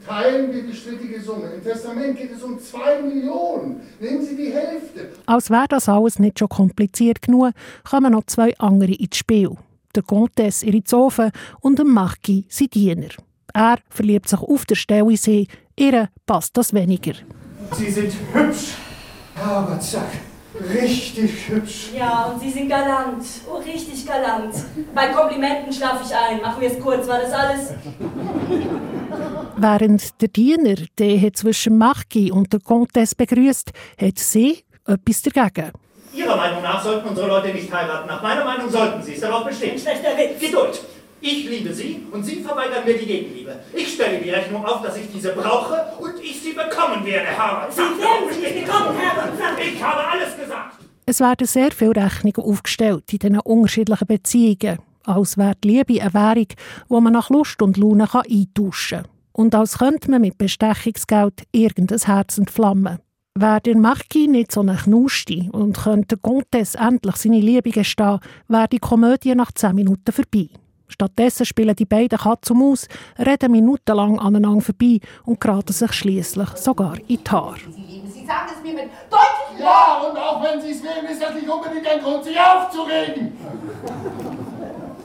Teilen 0.07 0.53
wir 0.53 0.62
die 0.64 0.74
strittige 0.74 1.20
Summe. 1.20 1.46
Im 1.55 1.62
Testament 1.62 2.18
geht 2.18 2.31
es 2.31 2.42
um 2.42 2.59
zwei 2.59 3.00
Millionen. 3.00 3.81
Nehmen 4.00 4.22
Sie 4.22 4.37
die 4.37 4.53
Hälfte. 4.53 5.12
Als 5.24 5.48
wäre 5.48 5.66
das 5.68 5.88
alles 5.88 6.18
nicht 6.18 6.38
schon 6.38 6.48
kompliziert 6.50 7.22
genug, 7.22 7.53
kommen 7.88 8.12
noch 8.12 8.24
zwei 8.27 8.53
andere 8.59 8.92
ins 8.92 9.16
Spiel. 9.16 9.53
Der 9.94 10.03
Comtesse 10.03 10.66
ihre 10.66 10.85
Zofe 10.85 11.31
und 11.61 11.79
der 11.79 11.87
Marquis 11.87 12.44
sein 12.50 12.68
Diener. 12.68 13.09
Er 13.55 13.79
verliebt 13.88 14.29
sich 14.29 14.40
auf 14.40 14.66
der 14.66 14.74
Stelle 14.74 15.11
in 15.11 15.16
sie, 15.16 15.48
ihr 15.79 16.09
passt 16.27 16.57
das 16.57 16.74
weniger. 16.74 17.14
Sie 17.72 17.90
sind 17.90 18.12
hübsch, 18.33 18.74
aber 19.37 19.81
zack. 19.81 20.11
Richtig 20.61 21.49
hübsch. 21.49 21.90
Ja, 21.97 22.27
und 22.27 22.40
Sie 22.40 22.51
sind 22.51 22.69
galant. 22.69 23.25
Oh, 23.51 23.57
richtig 23.57 24.07
galant. 24.07 24.55
Bei 24.95 25.09
Komplimenten 25.09 25.73
schlafe 25.73 26.05
ich 26.07 26.14
ein. 26.14 26.40
Machen 26.40 26.61
wir 26.61 26.71
es 26.71 26.79
kurz, 26.79 27.09
war 27.09 27.21
das 27.21 27.33
alles? 27.33 27.75
Während 29.57 30.21
der 30.21 30.29
Diener 30.29 30.77
die 30.99 31.33
zwischen 31.33 31.77
Marquis 31.79 32.31
und 32.31 32.53
der 32.53 32.61
Comtesse 32.61 33.17
begrüßt, 33.17 33.73
hat 34.01 34.19
sie 34.19 34.64
etwas 34.87 35.23
dagegen. 35.23 35.73
Ihrer 36.12 36.37
Meinung 36.37 36.62
nach 36.62 36.83
sollten 36.83 37.09
unsere 37.09 37.27
Leute 37.27 37.49
nicht 37.49 37.73
heiraten. 37.73 38.07
Nach 38.07 38.23
meiner 38.23 38.45
Meinung 38.45 38.71
sollten 38.71 39.03
sie 39.03 39.14
es. 39.14 39.21
Darauf 39.21 39.45
bestehen. 39.45 39.77
Schlechter 39.77 40.17
Witz. 40.17 40.40
Geduld. 40.40 40.81
Ich 41.26 41.48
liebe 41.48 41.72
Sie 41.72 42.02
und 42.12 42.22
Sie 42.22 42.42
verweigern 42.42 42.84
mir 42.84 42.98
die 42.98 43.06
Gegenliebe. 43.06 43.58
Ich 43.72 43.94
stelle 43.94 44.20
die 44.20 44.28
Rechnung 44.28 44.62
auf, 44.62 44.82
dass 44.82 44.94
ich 44.98 45.10
diese 45.10 45.32
brauche 45.32 45.82
und 45.98 46.22
ich 46.22 46.38
sie 46.38 46.52
bekommen 46.52 47.02
werde, 47.06 47.28
Herr. 47.28 47.66
Sie 47.70 47.78
werden 47.80 48.30
sie 48.30 48.40
nicht 48.40 48.66
bekommen, 48.66 48.94
Herr. 48.98 49.32
Ich 49.58 49.82
habe 49.82 50.06
alles 50.06 50.37
gesagt. 50.37 50.80
Es 51.06 51.20
werden 51.20 51.46
sehr 51.46 51.72
viele 51.72 51.96
Rechnungen 51.96 52.37
aufgestellt 52.37 53.10
in 53.10 53.18
diesen 53.20 53.40
unterschiedlichen 53.40 54.06
Beziehungen, 54.06 54.80
als 55.04 55.38
wäre 55.38 55.54
die 55.64 55.68
Liebe 55.68 56.02
eine 56.02 56.12
Währung, 56.12 56.46
die 56.90 57.00
man 57.00 57.12
nach 57.14 57.30
Lust 57.30 57.62
und 57.62 57.78
Laune 57.78 58.06
eintauschen 58.12 58.98
kann. 59.04 59.08
Und 59.32 59.54
als 59.54 59.78
könnte 59.78 60.10
man 60.10 60.20
mit 60.20 60.37
Bestechungsgeld 60.37 61.44
irgendein 61.52 62.00
Herz 62.00 62.37
entflammen. 62.37 62.98
Wäre 63.34 63.62
der 63.62 63.78
Marquis 63.78 64.28
nicht 64.28 64.52
so 64.52 64.60
eine 64.60 64.76
Knusti 64.76 65.48
und 65.50 65.78
könnte 65.78 66.18
Comtesse 66.18 66.76
endlich 66.76 67.16
seine 67.16 67.40
Liebe 67.40 67.70
gestehen, 67.70 68.20
wäre 68.46 68.68
die 68.68 68.78
Komödie 68.78 69.34
nach 69.34 69.52
zehn 69.52 69.74
Minuten 69.74 70.12
vorbei. 70.12 70.50
Stattdessen 70.88 71.47
spielen 71.47 71.75
die 71.75 71.87
beiden 71.87 72.18
Katz 72.18 72.51
und 72.51 72.59
Maus, 72.59 72.88
reden 73.18 73.53
minutenlang 73.53 74.18
aneinander 74.18 74.61
vorbei 74.61 75.01
und 75.25 75.40
geraten 75.40 75.73
sich 75.73 75.92
schließlich 75.92 76.49
sogar 76.57 76.97
in 77.09 77.18
die 77.25 77.31
Haare. 77.31 77.57
Sie 77.66 78.27
sagen 78.27 78.51
es 78.55 78.62
mir 78.62 78.75
mit 78.75 78.90
deutlich 79.11 79.61
Ja, 79.61 80.03
und 80.09 80.16
auch 80.16 80.42
wenn 80.42 80.61
Sie 80.61 80.70
es 80.70 80.83
wählen, 80.83 81.07
ist 81.11 81.23
das 81.23 81.35
nicht 81.35 81.49
unbedingt 81.49 81.87
ein 81.87 82.01
Grund, 82.01 82.25
sich 82.25 82.37
aufzuregen. 82.38 83.33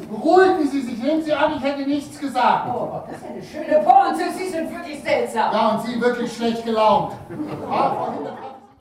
Beruhigen 0.10 0.70
Sie 0.70 0.82
sich, 0.82 0.98
nehmen 0.98 1.24
Sie 1.24 1.34
an, 1.34 1.54
ich 1.58 1.64
hätte 1.64 1.88
nichts 1.88 2.20
gesagt. 2.20 2.68
Oh, 2.74 3.02
das 3.08 3.18
ist 3.18 3.26
eine 3.26 3.44
schöne 3.44 3.84
Pointe. 3.84 4.24
Sie 4.38 4.50
sind 4.50 4.72
wirklich 4.72 5.02
seltsam. 5.02 5.54
Ja, 5.54 5.68
und 5.70 5.86
Sie 5.86 6.02
wirklich 6.02 6.34
schlecht 6.34 6.66
gelaunt. 6.66 7.14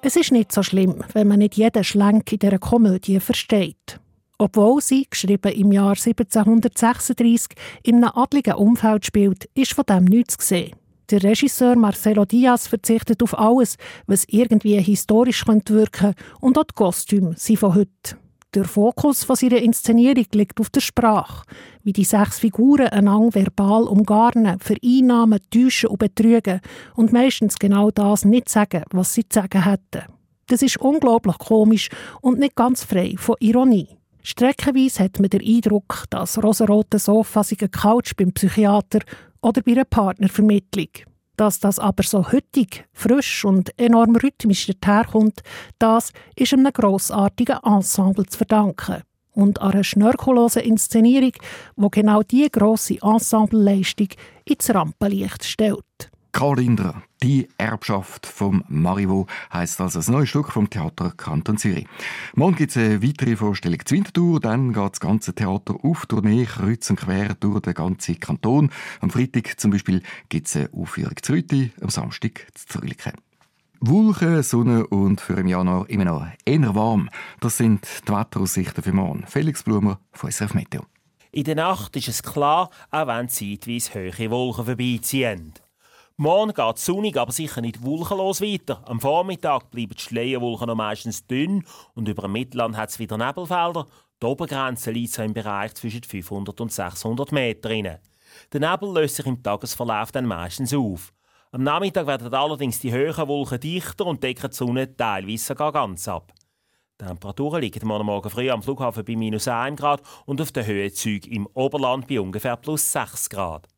Es 0.01 0.17
ist 0.17 0.33
nicht 0.33 0.53
so 0.53 0.63
schlimm, 0.63 1.05
wenn 1.13 1.29
man 1.29 1.39
nicht 1.39 1.57
jeden 1.57 1.85
Schlenk 1.85 2.33
in 2.33 2.39
dieser 2.39 2.59
Komödie 2.59 3.21
versteht. 3.21 4.01
Obwohl 4.39 4.81
sie, 4.81 5.07
geschrieben 5.11 5.53
im 5.53 5.73
Jahr 5.73 5.97
1736, 5.97 7.57
in 7.83 7.97
einem 7.97 8.13
adligen 8.15 8.55
Umfeld 8.55 9.05
spielt, 9.05 9.51
ist 9.55 9.73
von 9.73 9.85
dem 9.85 10.05
nichts 10.05 10.39
gesehen. 10.39 10.77
Der 11.11 11.23
Regisseur 11.25 11.75
Marcelo 11.75 12.25
Diaz 12.25 12.69
verzichtet 12.69 13.23
auf 13.23 13.37
alles, 13.37 13.77
was 14.07 14.25
irgendwie 14.29 14.81
historisch 14.81 15.45
wirken 15.47 15.67
könnte, 15.91 16.15
und 16.41 16.57
auch 16.57 16.65
die 16.65 16.75
Kostüme 16.75 17.35
sind 17.37 17.59
von 17.59 17.75
heute. 17.75 18.17
Der 18.55 18.65
Fokus 18.65 19.25
von 19.25 19.37
ihrer 19.41 19.61
Inszenierung 19.61 20.27
liegt 20.33 20.61
auf 20.61 20.71
der 20.71 20.81
Sprache, 20.81 21.45
wie 21.83 21.93
die 21.93 22.05
sechs 22.05 22.39
Figuren 22.39 22.89
einander 22.89 23.35
verbal 23.35 23.83
umgarnen, 23.83 24.59
vereinnahmen, 24.61 25.41
täuschen 25.51 25.91
und 25.91 25.99
betrügen 25.99 26.61
und 26.95 27.13
meistens 27.13 27.59
genau 27.59 27.91
das 27.91 28.25
nicht 28.25 28.49
sagen, 28.49 28.85
was 28.91 29.15
sie 29.15 29.29
zu 29.29 29.41
sagen 29.41 29.65
hätten. 29.65 30.13
Das 30.47 30.63
ist 30.63 30.79
unglaublich 30.79 31.39
komisch 31.39 31.91
und 32.23 32.39
nicht 32.39 32.55
ganz 32.55 32.85
frei 32.85 33.17
von 33.19 33.37
Ironie. 33.41 33.98
Streckenweise 34.31 35.05
hat 35.05 35.21
man 35.21 35.31
den 35.31 35.41
Eindruck, 35.41 36.05
dass 36.11 36.43
rosarote 36.43 36.99
Sofa 36.99 37.43
sich 37.43 37.61
eine 37.63 37.71
Couch 37.71 38.15
beim 38.15 38.33
Psychiater 38.33 38.99
oder 39.41 39.63
bei 39.63 39.73
einer 39.73 39.87
Partnervermittlung. 39.87 40.89
Dass 41.39 41.61
das 41.61 41.79
aber 41.79 42.03
so 42.03 42.31
hüttig, 42.31 42.85
frisch 42.93 43.47
und 43.47 43.73
enorm 43.79 44.17
rhythmisch 44.17 44.71
daherkommt, 44.83 45.41
das 45.79 46.13
ist 46.37 46.53
einem 46.53 46.71
grossartigen 46.71 47.57
Ensemble 47.65 48.27
zu 48.27 48.37
verdanken. 48.37 49.03
Und 49.33 49.63
einer 49.63 49.83
schnörkellosen 49.83 50.61
Inszenierung, 50.61 51.33
wo 51.77 51.89
genau 51.89 52.23
diese 52.23 52.51
grosse 52.51 52.99
Ensembleleistung 53.01 54.09
ins 54.45 54.69
Rampenlicht 54.69 55.43
stellt. 55.43 56.11
Karl 56.33 56.57
die 57.23 57.49
Erbschaft 57.59 58.27
vom 58.27 58.65
Marivo 58.69 59.27
heisst 59.53 59.81
also 59.81 59.99
das 59.99 60.09
neue 60.09 60.27
Stück 60.27 60.53
vom 60.53 60.71
Theater 60.71 61.13
Kanton 61.17 61.57
Zürich. 61.57 61.87
Morgen 62.35 62.57
gibt 62.57 62.71
es 62.71 62.77
eine 62.77 63.03
weitere 63.03 63.37
Vorstellung 63.37 63.85
zu 63.85 63.95
Winterthur, 63.95 64.41
dann 64.41 64.73
geht 64.73 64.93
das 64.93 65.01
ganze 65.01 65.35
Theater 65.35 65.75
auf 65.83 66.07
Tournee 66.07 66.45
kreuz 66.45 66.89
und 66.91 66.97
quer 66.97 67.35
durch 67.35 67.61
den 67.61 67.75
ganzen 67.75 68.21
Kanton. 68.21 68.71
Am 69.01 69.11
Freitag 69.11 69.59
zum 69.59 69.71
Beispiel 69.71 70.03
gibt 70.29 70.47
es 70.47 70.57
eine 70.57 70.71
Aufführung 70.73 71.17
zu 71.21 71.33
Rüti, 71.33 71.73
am 71.81 71.91
Samstag 71.91 72.47
zu 72.55 72.67
Zürich. 72.67 72.99
Wolken, 73.81 74.43
Sonne 74.43 74.87
und 74.89 75.21
für 75.21 75.35
im 75.35 75.47
Januar 75.47 75.89
immer 75.89 76.05
noch 76.05 76.27
eher 76.45 76.75
warm. 76.75 77.09
Das 77.41 77.57
sind 77.57 77.87
die 78.07 78.13
Wetteraussichten 78.13 78.83
für 78.83 78.93
morgen. 78.93 79.25
Felix 79.27 79.63
Blumer 79.63 80.01
von 80.13 80.31
SRF 80.31 80.55
Meteo. 80.55 80.85
In 81.31 81.45
der 81.45 81.55
Nacht 81.55 81.95
ist 81.95 82.09
es 82.09 82.23
klar, 82.23 82.71
auch 82.91 83.07
wenn 83.07 83.29
zeitweise 83.29 83.93
hohe 83.95 84.31
Wolken 84.31 84.65
vorbeiziehen. 84.65 85.55
Morgen 86.21 86.53
geht 86.53 86.77
es 86.77 86.85
sonnig, 86.85 87.17
aber 87.17 87.31
sicher 87.31 87.61
nicht 87.61 87.85
wolkenlos 87.85 88.41
weiter. 88.41 88.83
Am 88.87 88.99
Vormittag 88.99 89.71
bleiben 89.71 89.95
die 89.97 90.03
Schleierwolken 90.03 90.67
noch 90.67 90.75
meistens 90.75 91.25
dünn 91.25 91.65
und 91.95 92.09
über 92.09 92.23
dem 92.23 92.33
Mittelland 92.33 92.77
hat 92.77 92.89
es 92.89 92.99
wieder 92.99 93.17
Nebelfelder. 93.17 93.87
Die 94.21 94.27
Obergrenze 94.27 94.91
liegt 94.91 95.13
so 95.13 95.23
im 95.23 95.33
Bereich 95.33 95.75
zwischen 95.75 96.03
500 96.03 96.61
und 96.61 96.73
600 96.73 97.31
Metern. 97.31 97.99
Der 98.53 98.61
Nebel 98.61 98.93
löst 98.95 99.15
sich 99.15 99.27
im 99.27 99.41
Tagesverlauf 99.45 100.11
dann 100.11 100.27
meistens 100.27 100.75
auf. 100.75 101.13
Am 101.53 101.63
Nachmittag 101.63 102.09
werden 102.09 102.35
allerdings 102.35 102.81
die 102.81 102.93
hohen 102.93 103.29
Wolken 103.29 103.61
dichter 103.61 104.07
und 104.07 104.21
decken 104.21 104.51
die 104.51 104.57
Sonne 104.57 104.97
teilweise 104.97 105.45
sogar 105.45 105.71
ganz 105.71 106.09
ab. 106.09 106.33
Die 107.01 107.05
Temperaturen 107.05 107.61
liegen 107.61 107.87
morgen 107.87 108.29
früh 108.29 108.51
am 108.51 108.65
Flughafen 108.65 109.05
bei 109.05 109.15
minus 109.15 109.47
1 109.47 109.81
Grad 109.81 110.03
und 110.27 110.41
auf 110.41 110.51
den 110.51 110.67
Höhezügen 110.67 111.31
im 111.31 111.47
Oberland 111.55 112.09
bei 112.09 112.21
ungefähr 112.21 112.57
plus 112.57 112.91
6 112.91 113.31
Grad. 113.31 113.69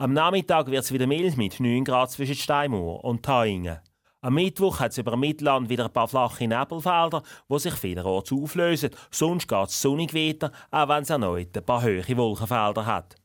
Am 0.00 0.12
Nachmittag 0.12 0.68
wird 0.68 0.84
es 0.84 0.92
wieder 0.92 1.08
mild 1.08 1.36
mit 1.36 1.58
9 1.58 1.82
Grad 1.82 2.12
zwischen 2.12 2.36
Steinmauer 2.36 3.02
und 3.02 3.24
Taingen. 3.24 3.78
Am 4.20 4.34
Mittwoch 4.34 4.78
hat 4.78 4.92
es 4.92 4.98
über 4.98 5.16
Mittelland 5.16 5.68
wieder 5.68 5.86
ein 5.86 5.92
paar 5.92 6.06
flache 6.06 6.46
Nebelfelder, 6.46 7.24
die 7.50 7.58
sich 7.58 7.74
vielerorts 7.74 8.30
auflösen. 8.30 8.90
Sonst 9.10 9.48
geht 9.48 9.68
es 9.68 9.82
sonnig 9.82 10.14
weiter, 10.14 10.52
auch 10.70 10.88
wenn 10.88 11.02
es 11.02 11.10
erneut 11.10 11.56
ein 11.56 11.64
paar 11.64 11.82
hohe 11.82 12.16
Wolkenfelder 12.16 12.86
hat. 12.86 13.16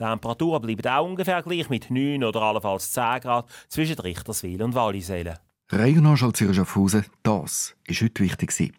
Die 0.00 0.04
Temperaturen 0.04 0.62
bleiben 0.62 0.90
auch 0.90 1.04
ungefähr 1.04 1.42
gleich 1.42 1.68
mit 1.68 1.90
9 1.90 2.24
oder 2.24 2.40
allenfalls 2.40 2.92
10 2.92 3.20
Grad 3.20 3.46
zwischen 3.68 3.98
Richterswil 3.98 4.62
und 4.62 4.74
Wallisellen. 4.74 5.38
Zürich 6.32 6.56
Schaffhausen, 6.56 7.04
das 7.22 7.74
war 7.86 7.96
heute 7.96 8.22
wichtig. 8.22 8.72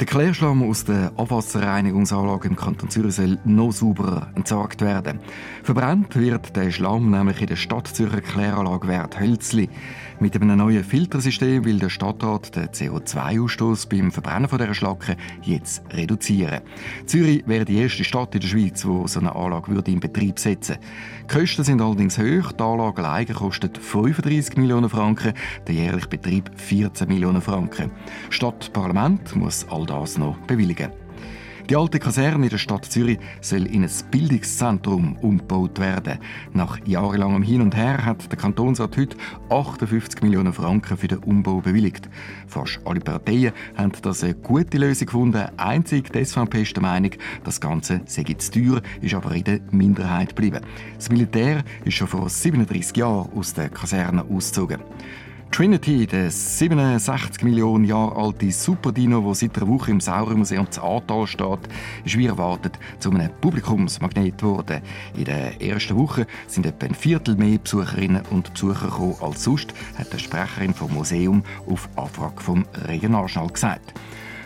Der 0.00 0.06
Klärschlamm 0.06 0.62
aus 0.62 0.84
der 0.84 1.10
Abwasserreinigungsanlage 1.16 2.46
im 2.46 2.54
Kanton 2.54 2.88
Zürich 2.88 3.16
soll 3.16 3.36
noch 3.44 3.72
sauberer 3.72 4.28
entsorgt 4.36 4.80
werden. 4.80 5.18
Verbrannt 5.64 6.14
wird 6.14 6.54
der 6.54 6.70
Schlamm 6.70 7.10
nämlich 7.10 7.40
in 7.40 7.48
der 7.48 7.56
Stadt 7.56 7.88
Zürcher 7.88 8.20
Kläranlage 8.20 8.86
Wert 8.86 9.18
Hölzli. 9.18 9.68
Mit 10.20 10.36
einem 10.36 10.56
neuen 10.56 10.84
Filtersystem 10.84 11.64
will 11.64 11.80
der 11.80 11.90
Stadtrat 11.90 12.54
den 12.54 12.68
CO2-Ausstoß 12.68 13.88
beim 13.88 14.12
Verbrennen 14.12 14.48
von 14.48 14.58
dieser 14.58 14.74
Schlacke 14.74 15.16
jetzt 15.42 15.82
reduzieren. 15.92 16.60
Zürich 17.06 17.42
wäre 17.46 17.64
die 17.64 17.78
erste 17.78 18.04
Stadt 18.04 18.34
in 18.36 18.40
der 18.40 18.48
Schweiz, 18.48 18.82
die 18.82 19.08
so 19.08 19.20
eine 19.20 19.34
Anlage 19.34 19.72
würde 19.72 19.90
in 19.90 20.00
Betrieb 20.00 20.38
setzen 20.38 20.76
Die 21.22 21.38
Kosten 21.38 21.64
sind 21.64 21.80
allerdings 21.80 22.18
hoch. 22.18 22.52
Die 22.52 22.62
Anlage 22.62 23.04
alleine 23.04 23.32
kostet 23.32 23.78
35 23.78 24.56
Millionen 24.56 24.90
Franken, 24.90 25.32
der 25.66 25.74
jährliche 25.74 26.08
Betrieb 26.08 26.50
14 26.56 27.08
Millionen 27.08 27.40
Franken. 27.40 27.90
Stadtparlament 28.30 29.34
muss 29.36 29.66
all 29.70 29.87
das 29.88 30.18
noch 30.18 30.36
bewilligen. 30.46 30.90
Die 31.68 31.76
alte 31.76 31.98
Kaserne 31.98 32.44
in 32.44 32.48
der 32.48 32.56
Stadt 32.56 32.86
Zürich 32.86 33.18
soll 33.42 33.66
in 33.66 33.84
ein 33.84 33.90
Bildungszentrum 34.10 35.16
umgebaut 35.16 35.78
werden. 35.78 36.18
Nach 36.54 36.78
jahrelangem 36.86 37.42
Hin 37.42 37.60
und 37.60 37.76
Her 37.76 38.06
hat 38.06 38.32
der 38.32 38.38
Kantonsrat 38.38 38.96
heute 38.96 39.18
58 39.50 40.22
Millionen 40.22 40.54
Franken 40.54 40.96
für 40.96 41.08
den 41.08 41.18
Umbau 41.18 41.60
bewilligt. 41.60 42.08
Fast 42.46 42.80
alle 42.86 43.00
Parteien 43.00 43.52
haben 43.76 43.92
das 44.00 44.24
eine 44.24 44.34
gute 44.34 44.78
Lösung 44.78 45.08
gefunden. 45.08 45.46
Einzig 45.58 46.10
die 46.10 46.24
SVP 46.24 46.62
ist 46.62 46.74
der 46.74 46.82
Meinung, 46.82 47.10
das 47.44 47.60
Ganze 47.60 48.00
sei 48.06 48.22
zu 48.22 48.50
teuer, 48.50 48.80
ist 49.02 49.12
aber 49.12 49.34
in 49.34 49.44
der 49.44 49.60
Minderheit 49.70 50.30
geblieben. 50.30 50.64
Das 50.96 51.10
Militär 51.10 51.64
ist 51.84 51.94
schon 51.94 52.08
vor 52.08 52.30
37 52.30 52.96
Jahren 52.96 53.30
aus 53.36 53.52
der 53.52 53.68
Kaserne 53.68 54.24
ausgezogen. 54.24 54.80
Trinity, 55.50 56.06
der 56.06 56.30
67 56.30 57.42
Millionen 57.42 57.84
Jahre 57.84 58.16
alte 58.16 58.50
Superdino, 58.52 59.20
der 59.20 59.34
seit 59.34 59.56
einer 59.56 59.68
Woche 59.68 59.90
im 59.90 60.00
Sauriermuseum 60.00 60.70
zu 60.70 60.82
Aartal 60.82 61.26
steht, 61.26 61.60
ist 62.04 62.16
wie 62.16 62.26
erwartet 62.26 62.78
zu 62.98 63.10
einem 63.10 63.30
Publikumsmagnet 63.40 64.38
geworden. 64.38 64.82
In 65.16 65.24
der 65.24 65.60
ersten 65.60 65.96
Woche 65.96 66.26
sind 66.46 66.66
etwa 66.66 66.86
ein 66.86 66.94
Viertel 66.94 67.36
mehr 67.36 67.58
Besucherinnen 67.58 68.22
und 68.30 68.52
Besucher 68.52 68.86
gekommen 68.86 69.16
als 69.20 69.44
sonst, 69.44 69.74
hat 69.96 70.12
die 70.12 70.18
Sprecherin 70.18 70.74
vom 70.74 70.92
Museum 70.92 71.42
auf 71.66 71.88
Anfrage 71.96 72.40
vom 72.40 72.64
Regionalschall 72.86 73.48
gesagt. 73.48 73.94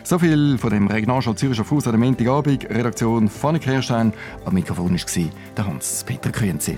So 0.03 0.19
viel 0.19 0.57
von 0.57 0.71
dem 0.71 0.87
Regionalschall 0.87 1.35
Züricher 1.35 1.63
Fuß 1.63 1.87
am 1.87 1.99
Montagabend. 1.99 2.69
Redaktion 2.69 3.29
Fanny 3.29 3.59
Kehrstein. 3.59 4.11
Am 4.45 4.53
Mikrofon 4.53 4.91
war 4.93 5.65
Hans-Peter 5.65 6.29
Kühnsee. 6.29 6.77